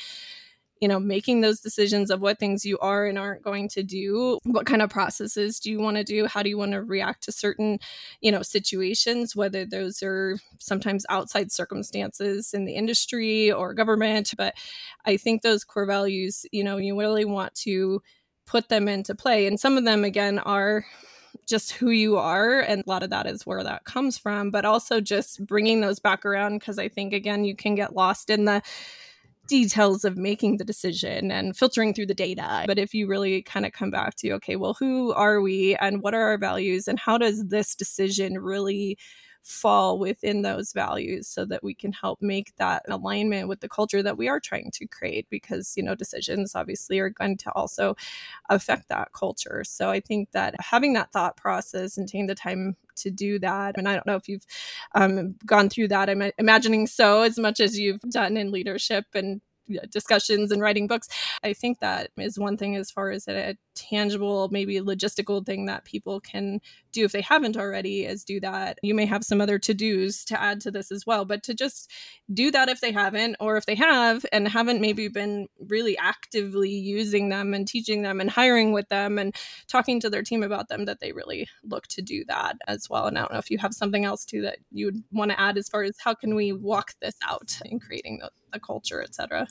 you 0.81 0.89
know 0.89 0.99
making 0.99 1.41
those 1.41 1.61
decisions 1.61 2.11
of 2.11 2.21
what 2.21 2.39
things 2.39 2.65
you 2.65 2.79
are 2.79 3.07
and 3.07 3.19
aren't 3.19 3.43
going 3.43 3.69
to 3.71 3.83
do. 3.83 4.39
What 4.45 4.67
kind 4.67 4.83
of 4.83 4.91
processes 4.91 5.61
do 5.61 5.71
you 5.71 5.81
want 5.81 5.97
to 5.97 6.05
do? 6.05 6.27
How 6.27 6.43
do 6.43 6.49
you 6.49 6.59
want 6.59 6.73
to 6.73 6.83
react 6.83 7.25
to 7.25 7.33
certain 7.33 7.79
you 8.21 8.33
know 8.33 8.43
situations 8.43 9.37
whether 9.37 9.65
those 9.65 10.03
are 10.03 10.39
sometimes 10.59 11.07
outside 11.09 11.53
circumstances 11.53 12.55
in 12.55 12.65
the 12.65 12.75
industry 12.75 13.51
or 13.53 13.75
government? 13.75 14.33
But 14.37 14.55
i 15.05 15.17
think 15.17 15.43
those 15.43 15.65
core 15.65 15.87
values 15.87 16.45
you 16.53 16.65
know 16.65 16.77
you 16.77 16.99
really 16.99 17.25
want 17.25 17.55
to 17.55 18.03
put 18.49 18.69
them 18.69 18.89
into 18.89 19.15
play. 19.15 19.47
And 19.47 19.61
some 19.61 19.77
of 19.77 19.85
them 19.85 20.05
again 20.05 20.39
are 20.39 20.85
just 21.47 21.73
who 21.73 21.91
you 21.91 22.17
are 22.17 22.61
and 22.61 22.83
a 22.87 22.89
lot 22.89 23.03
of 23.03 23.11
that 23.11 23.27
is 23.27 23.47
where 23.47 23.63
that 23.63 23.85
comes 23.85 24.19
from 24.19 24.51
but 24.51 24.65
also 24.65 25.01
just 25.01 25.45
bringing 25.47 25.81
those 25.81 25.99
back 25.99 26.25
around 26.27 26.59
because 26.59 26.79
i 26.79 26.89
think 26.89 27.13
again 27.13 27.45
you 27.45 27.55
can 27.55 27.75
get 27.75 27.95
lost 27.95 28.29
in 28.29 28.45
the 28.45 28.63
details 29.49 30.05
of 30.05 30.17
making 30.17 30.59
the 30.59 30.65
decision 30.65 31.31
and 31.33 31.57
filtering 31.57 31.95
through 31.95 32.07
the 32.07 32.15
data. 32.15 32.65
But 32.67 32.79
if 32.79 32.95
you 32.95 33.09
really 33.09 33.43
kind 33.43 33.67
of 33.67 33.73
come 33.73 33.91
back 33.91 34.15
to, 34.17 34.33
okay, 34.33 34.57
well, 34.57 34.75
who 34.75 35.13
are 35.15 35.41
we 35.41 35.75
and 35.77 36.03
what 36.03 36.15
are 36.15 36.23
our 36.23 36.39
values 36.39 36.87
and 36.87 36.99
how 36.99 37.19
does 37.19 37.47
this 37.47 37.75
decision 37.75 38.39
really 38.39 38.99
fall 39.49 39.99
within 39.99 40.43
those 40.43 40.73
values 40.73 41.27
so 41.27 41.45
that 41.45 41.65
we 41.65 41.75
can 41.75 41.93
help 41.93 42.21
make 42.21 42.55
that 42.57 42.83
alignment 42.89 43.49
with 43.49 43.61
the 43.61 43.69
culture 43.69 44.03
that 44.03 44.19
we 44.19 44.29
are 44.29 44.39
trying 44.39 44.71
to 44.71 44.87
create 44.87 45.27
because 45.31 45.73
you 45.77 45.83
know 45.83 45.95
decisions 45.95 46.55
obviously 46.55 46.99
are 46.99 47.09
going 47.09 47.37
to 47.37 47.51
also 47.53 47.97
affect 48.51 48.89
that 48.89 49.13
culture 49.13 49.65
so 49.65 49.91
i 49.91 50.01
think 50.01 50.31
that 50.33 50.55
having 50.61 50.93
that 50.93 51.11
thought 51.13 51.37
process 51.37 51.97
and 51.97 52.07
taking 52.09 52.27
the 52.27 52.35
time 52.35 52.77
to 52.97 53.11
do 53.11 53.39
that. 53.39 53.77
And 53.79 53.89
I 53.89 53.95
don't 53.95 54.07
know 54.07 54.17
if 54.17 54.29
you've 54.29 54.45
um, 54.95 55.37
gone 55.47 55.69
through 55.69 55.89
that. 55.89 56.11
I'm 56.11 56.33
imagining 56.37 56.89
so, 56.89 57.23
as 57.23 57.39
much 57.39 57.61
as 57.61 57.79
you've 57.79 58.01
done 58.01 58.37
in 58.37 58.51
leadership 58.51 59.05
and 59.15 59.41
discussions 59.91 60.51
and 60.53 60.63
writing 60.63 60.87
books. 60.87 61.09
I 61.43 61.53
think 61.53 61.81
that 61.81 62.11
is 62.17 62.39
one 62.39 62.57
thing 62.57 62.77
as 62.77 62.91
far 62.91 63.11
as 63.11 63.29
a, 63.29 63.57
tangible, 63.75 64.49
maybe 64.51 64.81
logistical 64.81 65.45
thing 65.47 65.67
that 65.67 65.85
people 65.85 66.21
can 66.21 66.61
do 66.99 67.05
if 67.05 67.13
they 67.13 67.21
haven't 67.21 67.57
already 67.57 68.05
is 68.05 68.25
do 68.25 68.41
that. 68.41 68.79
You 68.83 68.95
may 68.95 69.07
have 69.07 69.25
some 69.25 69.41
other 69.41 69.59
to 69.59 69.75
dos 69.75 70.25
to 70.27 70.41
add 70.41 70.61
to 70.63 70.71
this 70.71 70.91
as 70.91 71.07
well, 71.07 71.25
but 71.25 71.43
to 71.45 71.55
just 71.55 71.91
do 72.33 72.51
that 72.51 72.69
if 72.69 72.81
they 72.81 72.93
haven't, 72.93 73.37
or 73.41 73.57
if 73.57 73.67
they 73.67 73.75
have 73.75 74.25
and 74.33 74.49
haven't 74.49 74.81
maybe 74.81 75.09
been 75.09 75.47
really 75.59 75.97
actively 75.99 76.71
using 76.71 77.29
them 77.29 77.55
and 77.55 77.67
teaching 77.67 78.03
them 78.03 78.21
and 78.21 78.31
hiring 78.31 78.73
with 78.73 78.89
them 78.89 79.19
and 79.19 79.35
talking 79.67 80.01
to 80.01 80.11
their 80.11 80.23
team 80.23 80.43
about 80.43 80.69
them, 80.69 80.85
that 80.85 81.01
they 81.01 81.13
really 81.13 81.47
look 81.65 81.87
to 81.89 82.03
do 82.03 82.25
that 82.29 82.57
as 82.67 82.89
well. 82.91 83.07
And 83.07 83.17
I 83.17 83.23
don't 83.23 83.33
know 83.33 83.39
if 83.39 83.51
you 83.51 83.59
have 83.59 83.75
something 83.75 84.05
else 84.05 84.25
too 84.25 84.43
that 84.43 84.59
you 84.71 84.87
would 84.87 85.03
want 85.13 85.31
to 85.31 85.41
add 85.41 85.59
as 85.59 85.69
far 85.69 85.83
as 85.83 85.97
how 85.99 86.15
can 86.15 86.35
we 86.35 86.53
walk 86.53 86.95
this 87.01 87.17
out 87.27 87.59
in 87.65 87.79
creating 87.79 88.19
the, 88.19 88.31
the 88.53 88.61
culture, 88.61 89.03
et 89.03 89.15
cetera. 89.15 89.47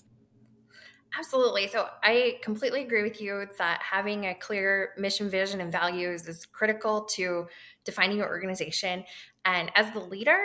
Absolutely. 1.16 1.68
So 1.68 1.88
I 2.04 2.40
completely 2.44 2.82
agree 2.84 3.04
with 3.04 3.22
you 3.22 3.48
that 3.58 3.82
having 3.82 4.26
a 4.26 4.36
clear 4.36 4.94
mission, 4.98 5.30
vision, 5.30 5.62
and 5.62 5.72
values 5.72 6.28
is 6.28 6.46
critical 6.46 7.06
to 7.16 7.48
defining 7.86 8.18
your 8.18 8.28
organization. 8.28 9.04
And 9.46 9.72
as 9.76 9.92
the 9.94 10.00
leader, 10.00 10.38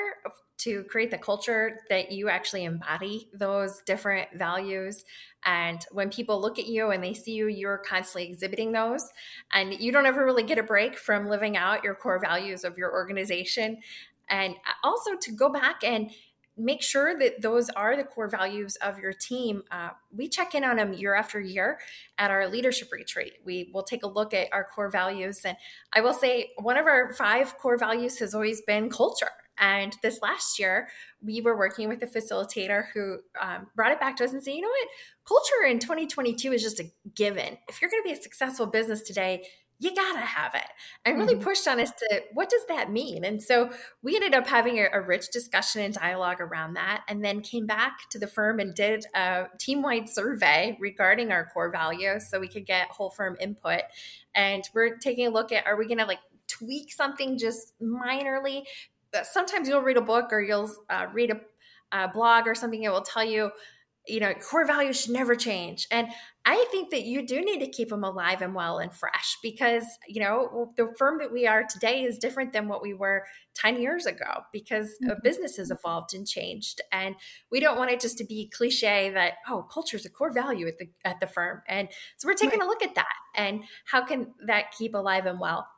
to 0.58 0.84
create 0.84 1.10
the 1.10 1.18
culture 1.18 1.80
that 1.88 2.12
you 2.12 2.28
actually 2.28 2.62
embody 2.62 3.28
those 3.34 3.80
different 3.84 4.28
values. 4.34 5.04
And 5.44 5.84
when 5.90 6.08
people 6.08 6.40
look 6.40 6.56
at 6.56 6.66
you 6.66 6.90
and 6.92 7.02
they 7.02 7.14
see 7.14 7.32
you, 7.32 7.48
you're 7.48 7.78
constantly 7.78 8.30
exhibiting 8.30 8.70
those. 8.70 9.04
And 9.52 9.74
you 9.80 9.90
don't 9.90 10.06
ever 10.06 10.24
really 10.24 10.44
get 10.44 10.58
a 10.58 10.62
break 10.62 10.96
from 10.96 11.26
living 11.28 11.56
out 11.56 11.82
your 11.82 11.96
core 11.96 12.20
values 12.20 12.62
of 12.62 12.78
your 12.78 12.92
organization. 12.92 13.78
And 14.28 14.54
uh, 14.54 14.86
also 14.86 15.16
to 15.16 15.32
go 15.32 15.48
back 15.48 15.82
and 15.82 16.10
make 16.56 16.82
sure 16.82 17.18
that 17.18 17.40
those 17.40 17.70
are 17.70 17.96
the 17.96 18.04
core 18.04 18.28
values 18.28 18.76
of 18.76 18.98
your 18.98 19.12
team. 19.12 19.62
Uh, 19.70 19.90
we 20.14 20.28
check 20.28 20.54
in 20.54 20.64
on 20.64 20.76
them 20.76 20.92
year 20.92 21.14
after 21.14 21.40
year 21.40 21.78
at 22.18 22.30
our 22.30 22.48
leadership 22.48 22.88
retreat. 22.92 23.34
We 23.44 23.70
will 23.72 23.82
take 23.82 24.02
a 24.02 24.08
look 24.08 24.34
at 24.34 24.48
our 24.52 24.64
core 24.64 24.90
values. 24.90 25.40
And 25.44 25.56
I 25.94 26.00
will 26.00 26.12
say 26.12 26.50
one 26.58 26.76
of 26.76 26.86
our 26.86 27.12
five 27.14 27.58
core 27.58 27.78
values 27.78 28.18
has 28.18 28.34
always 28.34 28.60
been 28.62 28.90
culture. 28.90 29.30
And 29.58 29.96
this 30.02 30.20
last 30.22 30.58
year, 30.58 30.88
we 31.22 31.40
were 31.40 31.56
working 31.56 31.88
with 31.88 32.02
a 32.02 32.06
facilitator 32.06 32.86
who 32.92 33.18
um, 33.40 33.68
brought 33.76 33.92
it 33.92 34.00
back 34.00 34.16
to 34.16 34.24
us 34.24 34.32
and 34.32 34.42
said, 34.42 34.54
you 34.54 34.62
know 34.62 34.68
what? 34.68 34.88
Culture 35.26 35.70
in 35.70 35.78
2022 35.78 36.52
is 36.52 36.62
just 36.62 36.80
a 36.80 36.90
given. 37.14 37.58
If 37.68 37.80
you're 37.80 37.90
going 37.90 38.02
to 38.02 38.08
be 38.08 38.18
a 38.18 38.22
successful 38.22 38.66
business 38.66 39.02
today, 39.02 39.44
you 39.82 39.92
gotta 39.92 40.20
have 40.20 40.54
it. 40.54 40.70
And 41.04 41.18
really 41.18 41.34
mm-hmm. 41.34 41.42
pushed 41.42 41.66
on 41.66 41.80
us 41.80 41.90
to 41.90 42.22
what 42.34 42.48
does 42.48 42.64
that 42.68 42.92
mean? 42.92 43.24
And 43.24 43.42
so 43.42 43.70
we 44.00 44.14
ended 44.14 44.32
up 44.32 44.46
having 44.46 44.78
a, 44.78 44.86
a, 44.92 45.00
rich 45.00 45.30
discussion 45.32 45.82
and 45.82 45.92
dialogue 45.92 46.40
around 46.40 46.74
that 46.74 47.02
and 47.08 47.24
then 47.24 47.40
came 47.40 47.66
back 47.66 48.08
to 48.10 48.18
the 48.18 48.28
firm 48.28 48.60
and 48.60 48.72
did 48.76 49.06
a 49.12 49.46
team-wide 49.58 50.08
survey 50.08 50.76
regarding 50.80 51.32
our 51.32 51.46
core 51.52 51.72
values 51.72 52.28
so 52.30 52.38
we 52.38 52.46
could 52.46 52.64
get 52.64 52.92
whole 52.92 53.10
firm 53.10 53.36
input. 53.40 53.80
And 54.36 54.62
we're 54.72 54.98
taking 54.98 55.26
a 55.26 55.30
look 55.30 55.50
at 55.50 55.66
are 55.66 55.76
we 55.76 55.88
gonna 55.88 56.06
like 56.06 56.20
tweak 56.46 56.92
something 56.92 57.36
just 57.36 57.72
minorly? 57.82 58.62
Sometimes 59.24 59.68
you'll 59.68 59.82
read 59.82 59.96
a 59.96 60.02
book 60.02 60.32
or 60.32 60.40
you'll 60.40 60.70
uh, 60.88 61.06
read 61.12 61.32
a, 61.32 61.40
a 62.04 62.08
blog 62.08 62.46
or 62.46 62.54
something 62.54 62.84
it 62.84 62.92
will 62.92 63.02
tell 63.02 63.24
you 63.24 63.50
you 64.06 64.18
know 64.18 64.32
core 64.34 64.66
values 64.66 65.00
should 65.00 65.12
never 65.12 65.36
change 65.36 65.86
and 65.90 66.08
i 66.44 66.66
think 66.72 66.90
that 66.90 67.04
you 67.04 67.24
do 67.24 67.40
need 67.40 67.60
to 67.60 67.68
keep 67.68 67.88
them 67.88 68.02
alive 68.02 68.42
and 68.42 68.54
well 68.54 68.78
and 68.78 68.92
fresh 68.92 69.36
because 69.42 69.84
you 70.08 70.20
know 70.20 70.72
the 70.76 70.92
firm 70.98 71.18
that 71.18 71.32
we 71.32 71.46
are 71.46 71.64
today 71.68 72.02
is 72.02 72.18
different 72.18 72.52
than 72.52 72.66
what 72.66 72.82
we 72.82 72.92
were 72.92 73.24
10 73.54 73.80
years 73.80 74.06
ago 74.06 74.42
because 74.52 74.88
mm-hmm. 75.04 75.12
business 75.22 75.56
has 75.56 75.70
evolved 75.70 76.14
and 76.14 76.26
changed 76.26 76.80
and 76.90 77.14
we 77.50 77.60
don't 77.60 77.78
want 77.78 77.90
it 77.90 78.00
just 78.00 78.18
to 78.18 78.24
be 78.24 78.50
cliche 78.52 79.10
that 79.10 79.34
oh 79.48 79.62
culture 79.72 79.96
is 79.96 80.04
a 80.04 80.10
core 80.10 80.32
value 80.32 80.66
at 80.66 80.78
the 80.78 80.88
at 81.04 81.20
the 81.20 81.26
firm 81.26 81.62
and 81.68 81.88
so 82.16 82.26
we're 82.26 82.34
taking 82.34 82.58
right. 82.58 82.66
a 82.66 82.68
look 82.68 82.82
at 82.82 82.96
that 82.96 83.14
and 83.36 83.62
how 83.86 84.04
can 84.04 84.34
that 84.46 84.72
keep 84.76 84.94
alive 84.94 85.26
and 85.26 85.38
well 85.38 85.68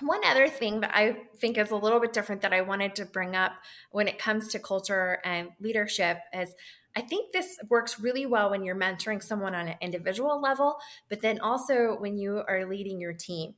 one 0.00 0.20
other 0.24 0.48
thing 0.48 0.80
that 0.80 0.92
I 0.94 1.16
think 1.38 1.58
is 1.58 1.70
a 1.70 1.76
little 1.76 1.98
bit 1.98 2.12
different 2.12 2.42
that 2.42 2.52
I 2.52 2.60
wanted 2.60 2.94
to 2.96 3.04
bring 3.04 3.34
up 3.34 3.52
when 3.90 4.06
it 4.06 4.18
comes 4.18 4.48
to 4.52 4.58
culture 4.58 5.18
and 5.24 5.48
leadership 5.60 6.18
is 6.32 6.54
I 6.98 7.02
think 7.02 7.32
this 7.32 7.60
works 7.70 8.00
really 8.00 8.26
well 8.26 8.50
when 8.50 8.64
you're 8.64 8.74
mentoring 8.74 9.22
someone 9.22 9.54
on 9.54 9.68
an 9.68 9.76
individual 9.80 10.40
level, 10.40 10.78
but 11.08 11.20
then 11.20 11.38
also 11.38 11.96
when 11.96 12.16
you 12.16 12.42
are 12.48 12.68
leading 12.68 13.00
your 13.00 13.12
team. 13.12 13.54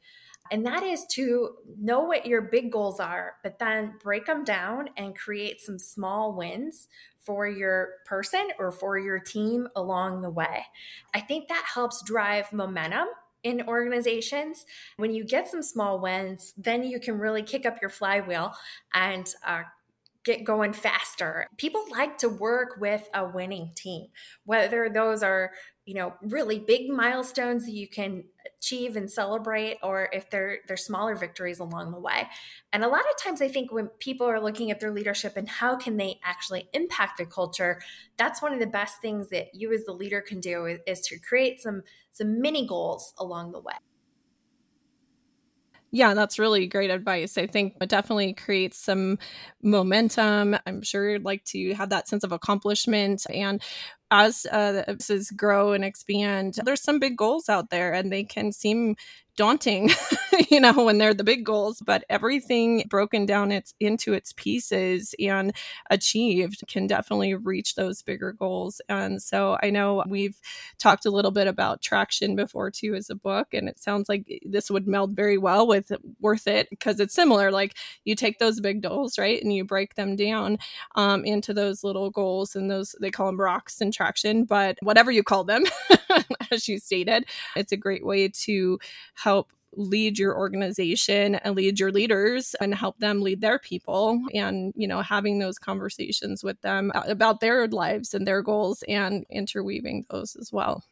And 0.52 0.66
that 0.66 0.82
is 0.82 1.06
to 1.12 1.54
know 1.78 2.00
what 2.00 2.26
your 2.26 2.42
big 2.42 2.70
goals 2.70 3.00
are, 3.00 3.36
but 3.42 3.58
then 3.58 3.94
break 4.02 4.26
them 4.26 4.44
down 4.44 4.90
and 4.98 5.16
create 5.16 5.62
some 5.62 5.78
small 5.78 6.36
wins 6.36 6.86
for 7.18 7.48
your 7.48 7.94
person 8.04 8.48
or 8.58 8.72
for 8.72 8.98
your 8.98 9.18
team 9.18 9.68
along 9.74 10.20
the 10.20 10.30
way. 10.30 10.66
I 11.14 11.20
think 11.22 11.48
that 11.48 11.64
helps 11.64 12.02
drive 12.04 12.52
momentum 12.52 13.06
in 13.42 13.62
organizations. 13.66 14.66
When 14.98 15.14
you 15.14 15.24
get 15.24 15.48
some 15.48 15.62
small 15.62 15.98
wins, 15.98 16.52
then 16.58 16.84
you 16.84 17.00
can 17.00 17.18
really 17.18 17.42
kick 17.42 17.64
up 17.64 17.80
your 17.80 17.88
flywheel 17.88 18.52
and 18.92 19.32
uh, 19.46 19.62
get 20.24 20.44
going 20.44 20.72
faster. 20.72 21.46
People 21.56 21.84
like 21.90 22.18
to 22.18 22.28
work 22.28 22.76
with 22.78 23.08
a 23.14 23.26
winning 23.26 23.72
team, 23.74 24.08
whether 24.44 24.88
those 24.88 25.22
are, 25.22 25.52
you 25.86 25.94
know, 25.94 26.14
really 26.22 26.58
big 26.58 26.90
milestones 26.90 27.64
that 27.64 27.72
you 27.72 27.88
can 27.88 28.24
achieve 28.58 28.96
and 28.96 29.10
celebrate 29.10 29.78
or 29.82 30.08
if 30.12 30.28
they're 30.30 30.58
they're 30.68 30.76
smaller 30.76 31.14
victories 31.14 31.58
along 31.58 31.92
the 31.92 31.98
way. 31.98 32.28
And 32.72 32.84
a 32.84 32.88
lot 32.88 33.00
of 33.00 33.22
times 33.22 33.40
I 33.40 33.48
think 33.48 33.72
when 33.72 33.88
people 33.98 34.26
are 34.26 34.40
looking 34.40 34.70
at 34.70 34.80
their 34.80 34.92
leadership 34.92 35.36
and 35.36 35.48
how 35.48 35.76
can 35.76 35.96
they 35.96 36.20
actually 36.22 36.68
impact 36.74 37.18
the 37.18 37.26
culture, 37.26 37.80
that's 38.18 38.42
one 38.42 38.52
of 38.52 38.60
the 38.60 38.66
best 38.66 39.00
things 39.00 39.30
that 39.30 39.54
you 39.54 39.72
as 39.72 39.84
the 39.84 39.92
leader 39.92 40.20
can 40.20 40.40
do 40.40 40.66
is, 40.66 40.80
is 40.86 41.00
to 41.06 41.18
create 41.18 41.60
some 41.60 41.82
some 42.12 42.40
mini 42.40 42.66
goals 42.66 43.14
along 43.18 43.52
the 43.52 43.60
way. 43.60 43.74
Yeah, 45.92 46.14
that's 46.14 46.38
really 46.38 46.66
great 46.68 46.90
advice. 46.90 47.36
I 47.36 47.46
think 47.48 47.74
it 47.80 47.88
definitely 47.88 48.32
creates 48.34 48.78
some 48.78 49.18
momentum. 49.62 50.56
I'm 50.66 50.82
sure 50.82 51.10
you'd 51.10 51.24
like 51.24 51.44
to 51.46 51.74
have 51.74 51.90
that 51.90 52.06
sense 52.08 52.22
of 52.22 52.30
accomplishment 52.32 53.24
and 53.32 53.60
as 54.12 54.44
uh, 54.50 54.72
the 54.72 54.84
businesses 54.88 55.30
grow 55.30 55.72
and 55.72 55.84
expand, 55.84 56.56
there's 56.64 56.82
some 56.82 56.98
big 56.98 57.16
goals 57.16 57.48
out 57.48 57.70
there 57.70 57.92
and 57.92 58.10
they 58.10 58.24
can 58.24 58.50
seem 58.52 58.96
daunting, 59.36 59.90
you 60.50 60.60
know, 60.60 60.84
when 60.84 60.98
they're 60.98 61.14
the 61.14 61.24
big 61.24 61.44
goals, 61.44 61.82
but 61.84 62.04
everything 62.08 62.84
broken 62.88 63.26
down 63.26 63.52
its 63.52 63.74
into 63.80 64.12
its 64.12 64.32
pieces 64.34 65.14
and 65.18 65.52
achieved 65.90 66.62
can 66.68 66.86
definitely 66.86 67.34
reach 67.34 67.74
those 67.74 68.02
bigger 68.02 68.32
goals. 68.32 68.80
And 68.88 69.22
so 69.22 69.58
I 69.62 69.70
know 69.70 70.04
we've 70.06 70.36
talked 70.78 71.06
a 71.06 71.10
little 71.10 71.30
bit 71.30 71.46
about 71.46 71.82
traction 71.82 72.36
before 72.36 72.70
too 72.70 72.94
as 72.94 73.10
a 73.10 73.14
book, 73.14 73.54
and 73.54 73.68
it 73.68 73.78
sounds 73.78 74.08
like 74.08 74.26
this 74.44 74.70
would 74.70 74.86
meld 74.86 75.14
very 75.16 75.38
well 75.38 75.66
with 75.66 75.92
worth 76.20 76.46
it 76.46 76.68
because 76.70 77.00
it's 77.00 77.14
similar. 77.14 77.50
Like 77.50 77.74
you 78.04 78.14
take 78.14 78.38
those 78.38 78.60
big 78.60 78.82
goals, 78.82 79.18
right, 79.18 79.42
and 79.42 79.52
you 79.52 79.64
break 79.64 79.94
them 79.94 80.16
down 80.16 80.58
um, 80.96 81.24
into 81.24 81.54
those 81.54 81.84
little 81.84 82.10
goals, 82.10 82.54
and 82.56 82.70
those 82.70 82.94
they 83.00 83.10
call 83.10 83.26
them 83.26 83.40
rocks 83.40 83.80
and 83.80 83.92
traction, 83.92 84.44
but 84.44 84.76
whatever 84.82 85.10
you 85.10 85.22
call 85.22 85.44
them, 85.44 85.64
as 86.50 86.68
you 86.68 86.78
stated, 86.78 87.24
it's 87.56 87.72
a 87.72 87.76
great 87.76 88.04
way 88.04 88.28
to 88.28 88.78
help 89.22 89.52
lead 89.76 90.18
your 90.18 90.36
organization 90.36 91.36
and 91.36 91.54
lead 91.54 91.78
your 91.78 91.92
leaders 91.92 92.54
and 92.60 92.74
help 92.74 92.98
them 92.98 93.22
lead 93.22 93.40
their 93.40 93.58
people 93.58 94.20
and 94.34 94.72
you 94.76 94.86
know 94.86 95.00
having 95.00 95.38
those 95.38 95.58
conversations 95.58 96.42
with 96.42 96.60
them 96.62 96.90
about 97.06 97.40
their 97.40 97.68
lives 97.68 98.12
and 98.12 98.26
their 98.26 98.42
goals 98.42 98.82
and 98.88 99.24
interweaving 99.30 100.04
those 100.10 100.36
as 100.36 100.52
well. 100.52 100.82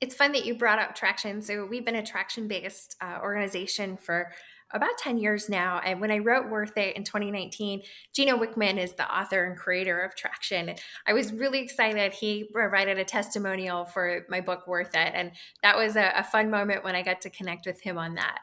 It's 0.00 0.14
fun 0.14 0.32
that 0.32 0.46
you 0.46 0.54
brought 0.54 0.78
up 0.78 0.94
traction. 0.94 1.42
So 1.42 1.66
we've 1.66 1.84
been 1.84 1.94
a 1.94 2.04
traction 2.04 2.48
based 2.48 2.96
uh, 3.00 3.18
organization 3.22 3.96
for 3.98 4.32
about 4.72 4.98
10 4.98 5.18
years 5.18 5.48
now. 5.48 5.80
And 5.84 6.00
when 6.00 6.10
I 6.10 6.18
wrote 6.18 6.48
Worth 6.48 6.76
It 6.76 6.96
in 6.96 7.04
2019, 7.04 7.82
Gino 8.14 8.36
Wickman 8.36 8.78
is 8.78 8.94
the 8.94 9.12
author 9.12 9.44
and 9.44 9.58
creator 9.58 10.00
of 10.00 10.14
Traction. 10.16 10.74
I 11.06 11.12
was 11.12 11.32
really 11.32 11.60
excited. 11.60 12.12
He 12.12 12.48
provided 12.52 12.98
a 12.98 13.04
testimonial 13.04 13.84
for 13.84 14.26
my 14.28 14.40
book, 14.40 14.66
Worth 14.66 14.94
It. 14.94 15.12
And 15.14 15.32
that 15.62 15.76
was 15.76 15.96
a, 15.96 16.12
a 16.16 16.24
fun 16.24 16.50
moment 16.50 16.84
when 16.84 16.94
I 16.94 17.02
got 17.02 17.20
to 17.22 17.30
connect 17.30 17.66
with 17.66 17.80
him 17.80 17.98
on 17.98 18.14
that. 18.14 18.38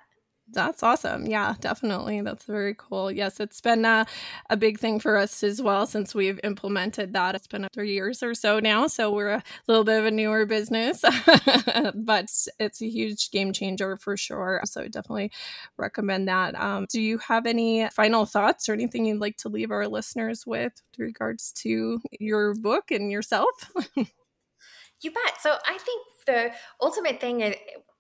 That's 0.49 0.81
awesome. 0.81 1.25
Yeah, 1.25 1.55
definitely. 1.59 2.21
That's 2.21 2.45
very 2.45 2.73
cool. 2.77 3.11
Yes, 3.11 3.41
it's 3.41 3.59
been 3.59 3.83
a, 3.83 4.05
a 4.49 4.55
big 4.55 4.79
thing 4.79 4.97
for 4.97 5.17
us 5.17 5.43
as 5.43 5.61
well 5.61 5.85
since 5.85 6.15
we've 6.15 6.39
implemented 6.41 7.11
that. 7.13 7.35
It's 7.35 7.47
been 7.47 7.67
three 7.73 7.91
years 7.93 8.23
or 8.23 8.33
so 8.33 8.61
now. 8.61 8.87
So 8.87 9.11
we're 9.11 9.29
a 9.29 9.43
little 9.67 9.83
bit 9.83 9.99
of 9.99 10.05
a 10.05 10.11
newer 10.11 10.45
business, 10.45 11.03
but 11.95 12.31
it's 12.59 12.81
a 12.81 12.87
huge 12.87 13.29
game 13.31 13.51
changer 13.51 13.97
for 13.97 14.15
sure. 14.15 14.61
So 14.63 14.83
I 14.83 14.87
definitely 14.87 15.31
recommend 15.75 16.29
that. 16.29 16.55
Um, 16.55 16.85
do 16.89 17.01
you 17.01 17.17
have 17.17 17.45
any 17.45 17.89
final 17.89 18.25
thoughts 18.25 18.69
or 18.69 18.73
anything 18.73 19.05
you'd 19.05 19.19
like 19.19 19.37
to 19.37 19.49
leave 19.49 19.71
our 19.71 19.87
listeners 19.87 20.47
with, 20.47 20.81
with 20.91 20.99
regards 20.99 21.51
to 21.53 21.99
your 22.21 22.55
book 22.55 22.89
and 22.91 23.11
yourself? 23.11 23.49
you 23.95 25.11
bet. 25.11 25.41
So 25.41 25.55
I 25.65 25.77
think 25.77 26.07
the 26.25 26.51
ultimate 26.81 27.19
thing 27.19 27.53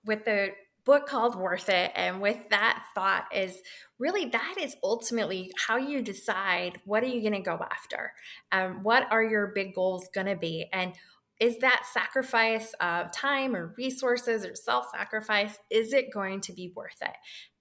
with 0.05 0.23
the 0.23 0.51
book 0.87 1.05
called 1.05 1.35
Worth 1.35 1.67
It. 1.67 1.91
And 1.95 2.21
with 2.21 2.47
that 2.49 2.81
thought 2.95 3.25
is 3.35 3.61
really 3.99 4.29
that 4.29 4.55
is 4.57 4.73
ultimately 4.81 5.51
how 5.67 5.75
you 5.75 6.01
decide 6.01 6.79
what 6.85 7.03
are 7.03 7.07
you 7.07 7.19
going 7.19 7.33
to 7.33 7.41
go 7.41 7.59
after? 7.61 8.13
Um, 8.53 8.83
what 8.83 9.05
are 9.11 9.23
your 9.23 9.51
big 9.53 9.75
goals 9.75 10.07
going 10.15 10.27
to 10.27 10.37
be? 10.37 10.67
And 10.71 10.93
is 11.41 11.57
that 11.57 11.83
sacrifice 11.93 12.73
of 12.79 13.11
time 13.11 13.53
or 13.53 13.73
resources 13.77 14.45
or 14.45 14.55
self 14.55 14.85
sacrifice, 14.95 15.57
is 15.69 15.91
it 15.91 16.11
going 16.11 16.39
to 16.41 16.53
be 16.53 16.71
worth 16.73 17.01
it? 17.01 17.15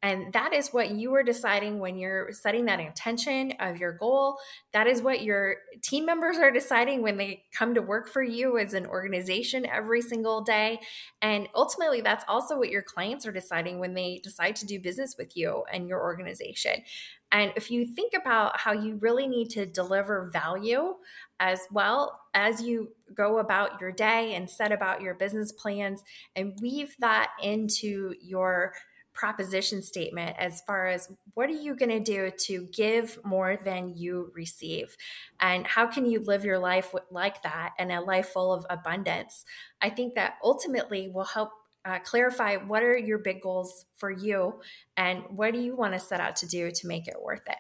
And 0.07 0.33
that 0.35 0.53
is 0.53 0.69
what 0.69 0.93
you 0.93 1.13
are 1.17 1.25
deciding 1.25 1.81
when 1.81 1.99
you're 1.99 2.33
setting 2.33 2.67
that 2.67 2.79
intention 2.79 3.55
of 3.59 3.79
your 3.79 3.93
goal. 3.93 4.39
That 4.73 4.87
is 4.87 5.03
what 5.03 5.25
your 5.25 5.57
team 5.83 6.07
members 6.07 6.37
are 6.37 6.53
deciding 6.53 7.03
when 7.03 7.17
they 7.17 7.43
come 7.53 7.75
to 7.75 7.83
work 7.83 8.09
for 8.09 8.23
you 8.23 8.57
as 8.57 8.73
an 8.73 8.87
organization 8.87 9.67
every 9.67 10.01
single 10.01 10.43
day. 10.43 10.79
And 11.21 11.49
ultimately, 11.57 12.03
that's 12.03 12.25
also 12.29 12.57
what 12.57 12.71
your 12.71 12.83
clients 12.83 13.27
are 13.27 13.33
deciding 13.33 13.81
when 13.81 13.95
they 13.95 14.21
decide 14.23 14.55
to 14.57 14.67
do 14.67 14.79
business 14.79 15.17
with 15.19 15.37
you 15.37 15.65
and 15.73 15.89
your 15.89 16.01
organization. 16.01 16.85
And 17.33 17.53
if 17.57 17.69
you 17.73 17.85
think 17.85 18.13
about 18.15 18.61
how 18.61 18.73
you 18.73 18.99
really 19.01 19.27
need 19.27 19.51
to 19.51 19.67
deliver 19.67 20.31
value 20.33 20.95
as 21.41 21.63
well 21.73 22.21
as 22.33 22.63
you 22.63 22.93
go 23.13 23.39
about 23.39 23.81
your 23.81 23.91
day 23.91 24.37
and 24.37 24.49
set 24.49 24.71
about 24.71 25.03
your 25.03 25.15
business 25.15 25.51
plans 25.51 26.05
and 26.37 26.57
weave 26.63 26.95
that 27.01 27.33
into 27.43 28.15
your 28.23 28.73
proposition 29.17 29.83
statement 29.83 30.37
as 30.39 30.61
far 30.67 30.87
as 30.87 31.11
what 31.35 31.49
are 31.49 31.55
you 31.55 31.75
going 31.75 31.91
to 31.91 32.01
do 32.01 32.31
to 32.39 32.69
give 32.73 33.19
more 33.25 33.59
than 33.65 33.95
you 33.97 34.31
receive 34.35 34.97
and 35.41 35.67
how 35.67 35.87
can 35.87 36.05
you 36.05 36.21
live 36.21 36.45
your 36.45 36.59
life 36.59 36.95
like 37.11 37.43
that 37.43 37.73
and 37.79 37.91
a 37.91 38.01
life 38.01 38.29
full 38.29 38.53
of 38.53 38.67
abundance 38.71 39.45
i 39.81 39.89
think 39.89 40.15
that 40.15 40.35
ultimately 40.45 41.09
will 41.09 41.25
help 41.25 41.51
uh, 41.85 41.99
clarify 42.01 42.57
what 42.57 42.83
are 42.83 42.97
your 42.97 43.19
big 43.19 43.41
goals 43.41 43.87
for 43.95 44.11
you 44.11 44.61
and 44.97 45.23
what 45.31 45.53
do 45.53 45.61
you 45.61 45.75
want 45.75 45.95
to 45.95 45.99
set 45.99 46.21
out 46.21 46.37
to 46.37 46.47
do 46.47 46.71
to 46.71 46.87
make 46.87 47.09
it 47.09 47.17
worth 47.23 47.47
it 47.49 47.57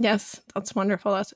Yes, 0.00 0.40
that's 0.54 0.74
wonderful. 0.74 1.12
That's 1.12 1.32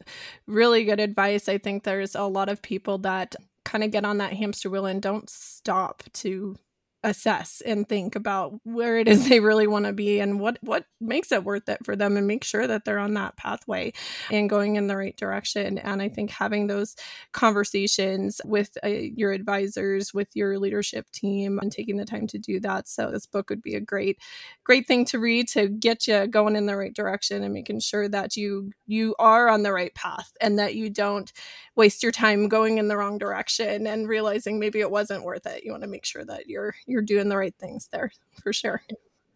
really 0.46 0.84
good 0.84 0.98
advice. 0.98 1.48
I 1.48 1.58
think 1.58 1.84
there's 1.84 2.16
a 2.16 2.24
lot 2.24 2.48
of 2.48 2.60
people 2.60 2.98
that 2.98 3.36
kind 3.64 3.84
of 3.84 3.90
get 3.90 4.04
on 4.04 4.18
that 4.18 4.32
hamster 4.32 4.68
wheel 4.68 4.86
and 4.86 5.00
don't 5.00 5.30
stop 5.30 6.02
to 6.14 6.56
assess 7.04 7.62
and 7.64 7.88
think 7.88 8.16
about 8.16 8.54
where 8.64 8.98
it 8.98 9.06
is 9.06 9.28
they 9.28 9.40
really 9.40 9.66
want 9.66 9.86
to 9.86 9.92
be 9.92 10.20
and 10.20 10.40
what 10.40 10.58
what 10.62 10.84
makes 11.00 11.30
it 11.32 11.44
worth 11.44 11.68
it 11.68 11.78
for 11.84 11.94
them 11.94 12.16
and 12.16 12.26
make 12.26 12.44
sure 12.44 12.66
that 12.66 12.84
they're 12.84 12.98
on 12.98 13.14
that 13.14 13.36
pathway 13.36 13.92
and 14.30 14.50
going 14.50 14.76
in 14.76 14.86
the 14.86 14.96
right 14.96 15.16
direction. 15.16 15.78
And 15.78 16.02
i 16.02 16.08
think 16.08 16.30
having 16.30 16.66
those 16.66 16.96
conversations 17.32 18.40
with 18.44 18.76
uh, 18.84 18.88
your 18.88 19.32
advisors 19.32 20.12
with 20.12 20.28
your 20.34 20.58
leadership 20.58 21.10
team 21.12 21.58
and 21.60 21.70
taking 21.70 21.96
the 21.96 22.04
time 22.04 22.26
to 22.28 22.38
do 22.38 22.60
that. 22.60 22.88
So 22.88 23.10
this 23.10 23.26
book 23.26 23.50
would 23.50 23.62
be 23.62 23.74
a 23.74 23.80
great 23.80 24.18
great 24.64 24.86
thing 24.86 25.04
to 25.06 25.18
read 25.18 25.48
to 25.48 25.68
get 25.68 26.06
you 26.06 26.26
going 26.26 26.56
in 26.56 26.66
the 26.66 26.76
right 26.76 26.94
direction 26.94 27.42
and 27.42 27.54
making 27.54 27.80
sure 27.80 28.08
that 28.08 28.36
you 28.36 28.72
you 28.86 29.14
are 29.18 29.48
on 29.48 29.62
the 29.62 29.72
right 29.72 29.94
path 29.94 30.32
and 30.40 30.58
that 30.58 30.74
you 30.74 30.90
don't 30.90 31.32
waste 31.76 32.02
your 32.02 32.12
time 32.12 32.48
going 32.48 32.78
in 32.78 32.88
the 32.88 32.96
wrong 32.96 33.18
direction 33.18 33.86
and 33.86 34.08
realizing 34.08 34.58
maybe 34.58 34.80
it 34.80 34.90
wasn't 34.90 35.22
worth 35.22 35.46
it. 35.46 35.64
You 35.64 35.70
want 35.70 35.84
to 35.84 35.88
make 35.88 36.04
sure 36.04 36.24
that 36.24 36.48
you're 36.48 36.74
you're 36.86 36.97
doing 37.02 37.28
the 37.28 37.36
right 37.36 37.54
things 37.58 37.88
there 37.92 38.10
for 38.42 38.52
sure. 38.52 38.82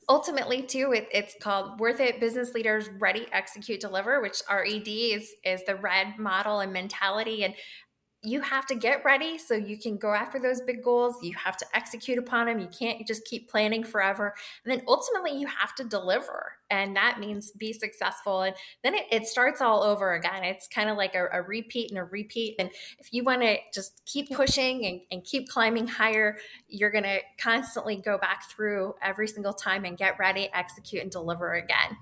Ultimately 0.09 0.62
too 0.62 0.92
it, 0.92 1.09
it's 1.12 1.37
called 1.40 1.79
worth 1.81 2.01
it 2.01 2.20
business 2.20 2.55
leaders 2.55 2.88
ready 2.98 3.27
execute 3.33 3.81
deliver 3.81 4.20
which 4.20 4.42
red 4.51 5.12
is 5.12 5.33
is 5.44 5.62
the 5.64 5.77
red 5.77 6.18
model 6.18 6.61
and 6.61 6.72
mentality. 6.72 7.44
And 7.44 7.55
you 8.24 8.40
have 8.40 8.66
to 8.66 8.76
get 8.76 9.04
ready 9.04 9.37
so 9.37 9.54
you 9.54 9.76
can 9.76 9.96
go 9.96 10.14
after 10.14 10.38
those 10.38 10.61
big 10.61 10.80
goals. 10.82 11.16
You 11.22 11.35
have 11.35 11.56
to 11.56 11.66
execute 11.74 12.18
upon 12.18 12.46
them. 12.46 12.61
You 12.61 12.68
can't 12.68 13.04
just 13.04 13.24
keep 13.24 13.50
planning 13.50 13.82
forever. 13.82 14.35
And 14.64 14.72
then 14.72 14.85
ultimately, 14.87 15.37
you 15.37 15.48
have 15.48 15.74
to 15.76 15.85
deliver. 15.85 16.52
And 16.70 16.94
that 16.94 17.18
means 17.18 17.50
be 17.50 17.72
successful. 17.72 18.42
And 18.42 18.54
then 18.85 18.94
it, 18.94 19.06
it 19.11 19.26
starts 19.26 19.61
all 19.61 19.82
over 19.82 20.14
again. 20.14 20.44
It's 20.44 20.68
kind 20.68 20.88
of 20.88 20.96
like 20.96 21.16
a, 21.16 21.26
a, 21.32 21.42
repeat 21.42 21.90
and 21.90 21.98
a 21.98 22.04
repeat. 22.04 22.54
And 22.61 22.70
if 23.00 23.08
you 23.11 23.24
want 23.24 23.42
to 23.42 23.56
just 23.74 24.00
keep 24.06 24.30
pushing 24.30 24.87
and, 24.87 25.00
and 25.11 25.24
keep 25.24 25.48
climbing 25.48 25.88
higher, 25.88 26.38
you're 26.68 26.92
going 26.92 27.04
to 27.04 27.18
constantly 27.40 27.96
go 27.96 28.18
back 28.18 28.48
through 28.48 28.94
every 29.02 29.26
single 29.26 29.52
time 29.52 29.85
and 29.85 29.98
get 29.98 30.18
ready, 30.20 30.48
execute, 30.54 31.02
and 31.02 31.11
deliver 31.11 31.54
again. 31.54 31.96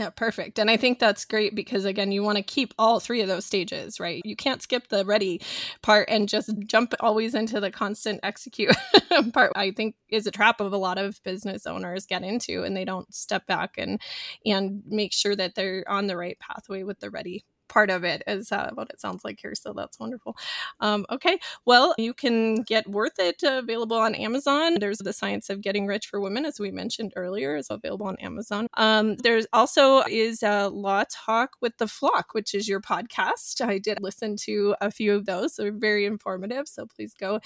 Yeah, 0.00 0.08
perfect. 0.10 0.58
And 0.58 0.70
I 0.70 0.78
think 0.78 0.98
that's 0.98 1.26
great 1.26 1.54
because, 1.54 1.84
again, 1.84 2.10
you 2.10 2.22
want 2.22 2.36
to 2.38 2.42
keep 2.42 2.72
all 2.78 3.00
three 3.00 3.20
of 3.20 3.28
those 3.28 3.44
stages, 3.44 4.00
right? 4.00 4.22
You 4.24 4.34
can't 4.34 4.62
skip 4.62 4.88
the 4.88 5.04
ready 5.04 5.42
part 5.82 6.08
and 6.08 6.26
just 6.26 6.50
jump 6.66 6.94
always 7.00 7.34
into 7.34 7.60
the 7.60 7.70
constant 7.70 8.20
execute 8.22 8.74
part. 9.34 9.52
I 9.56 9.72
think 9.72 9.96
is 10.08 10.26
a 10.26 10.30
trap 10.30 10.60
of 10.60 10.72
a 10.72 10.78
lot 10.78 10.96
of 10.96 11.22
business 11.22 11.66
owners 11.66 12.06
get 12.06 12.22
into 12.22 12.62
and 12.64 12.74
they 12.74 12.84
don't 12.86 13.12
step 13.14 13.46
back 13.46 13.74
and 13.76 14.00
and 14.46 14.82
make 14.86 15.12
sure 15.12 15.36
that 15.36 15.54
they're 15.54 15.84
on 15.86 16.06
the 16.06 16.16
right 16.16 16.38
pathway 16.40 16.82
with 16.82 17.00
the 17.00 17.10
ready 17.10 17.44
part 17.70 17.88
of 17.88 18.04
it 18.04 18.22
is 18.26 18.52
uh, 18.52 18.70
what 18.74 18.90
it 18.90 19.00
sounds 19.00 19.24
like 19.24 19.38
here. 19.40 19.54
So 19.54 19.72
that's 19.72 19.98
wonderful. 19.98 20.36
Um, 20.80 21.06
okay, 21.10 21.38
well, 21.64 21.94
you 21.96 22.12
can 22.12 22.56
get 22.56 22.86
Worth 22.86 23.18
It 23.18 23.42
uh, 23.42 23.60
available 23.62 23.96
on 23.96 24.14
Amazon. 24.14 24.76
There's 24.78 24.98
The 24.98 25.14
Science 25.14 25.48
of 25.48 25.62
Getting 25.62 25.86
Rich 25.86 26.08
for 26.08 26.20
Women, 26.20 26.44
as 26.44 26.60
we 26.60 26.70
mentioned 26.70 27.12
earlier, 27.16 27.56
is 27.56 27.68
available 27.70 28.06
on 28.06 28.16
Amazon. 28.16 28.66
Um, 28.74 29.16
there's 29.16 29.46
also 29.52 30.02
is 30.02 30.42
uh, 30.42 30.68
Law 30.70 31.04
Talk 31.08 31.52
with 31.60 31.78
the 31.78 31.86
Flock, 31.86 32.34
which 32.34 32.54
is 32.54 32.68
your 32.68 32.80
podcast. 32.80 33.64
I 33.64 33.78
did 33.78 34.02
listen 34.02 34.36
to 34.38 34.74
a 34.80 34.90
few 34.90 35.14
of 35.14 35.26
those. 35.26 35.56
They're 35.56 35.72
very 35.72 36.04
informative. 36.04 36.68
So 36.68 36.86
please 36.86 37.14
go 37.14 37.40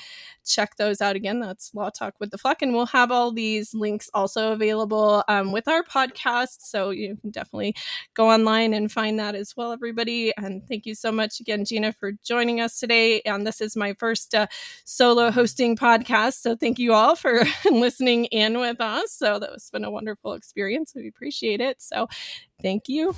check 0.44 0.76
those 0.76 1.00
out 1.00 1.16
again. 1.16 1.40
That's 1.40 1.74
Law 1.74 1.90
Talk 1.90 2.14
with 2.18 2.30
the 2.30 2.38
Flock. 2.38 2.62
And 2.62 2.72
we'll 2.72 2.86
have 2.86 3.10
all 3.10 3.30
these 3.30 3.74
links 3.74 4.08
also 4.14 4.52
available 4.52 5.22
um, 5.28 5.52
with 5.52 5.68
our 5.68 5.82
podcast. 5.82 6.62
So 6.62 6.90
you 6.90 7.16
can 7.20 7.30
definitely 7.30 7.74
go 8.14 8.30
online 8.30 8.72
and 8.72 8.90
find 8.90 9.18
that 9.18 9.34
as 9.34 9.54
well, 9.56 9.72
everybody. 9.72 10.13
And 10.36 10.66
thank 10.68 10.86
you 10.86 10.94
so 10.94 11.10
much 11.12 11.40
again, 11.40 11.64
Gina, 11.64 11.92
for 11.92 12.12
joining 12.24 12.60
us 12.60 12.78
today. 12.78 13.20
And 13.22 13.46
this 13.46 13.60
is 13.60 13.76
my 13.76 13.94
first 13.98 14.34
uh, 14.34 14.46
solo 14.84 15.30
hosting 15.30 15.76
podcast. 15.76 16.34
So 16.34 16.56
thank 16.56 16.78
you 16.78 16.92
all 16.92 17.16
for 17.16 17.44
listening 17.70 18.26
in 18.26 18.58
with 18.58 18.80
us. 18.80 19.12
So 19.12 19.38
that 19.38 19.50
was 19.50 19.70
been 19.70 19.84
a 19.84 19.90
wonderful 19.90 20.32
experience. 20.34 20.92
We 20.94 21.08
appreciate 21.08 21.60
it. 21.60 21.82
So 21.82 22.08
thank 22.62 22.88
you. 22.88 23.14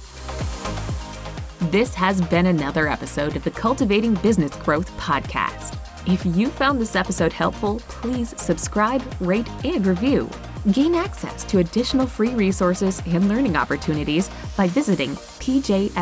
This 1.70 1.94
has 1.94 2.20
been 2.20 2.46
another 2.46 2.88
episode 2.88 3.36
of 3.36 3.44
the 3.44 3.50
Cultivating 3.50 4.14
Business 4.14 4.54
Growth 4.56 4.90
podcast. 4.98 5.85
If 6.06 6.24
you 6.24 6.48
found 6.50 6.80
this 6.80 6.94
episode 6.94 7.32
helpful, 7.32 7.80
please 7.88 8.32
subscribe, 8.40 9.02
rate, 9.20 9.48
and 9.64 9.84
review. 9.84 10.30
Gain 10.72 10.94
access 10.94 11.42
to 11.44 11.58
additional 11.58 12.06
free 12.06 12.30
resources 12.30 13.02
and 13.06 13.28
learning 13.28 13.56
opportunities 13.56 14.30
by 14.56 14.68
visiting 14.68 15.10
pjscpas.com 15.16 15.94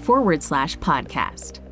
forward 0.00 0.42
slash 0.42 0.78
podcast. 0.78 1.63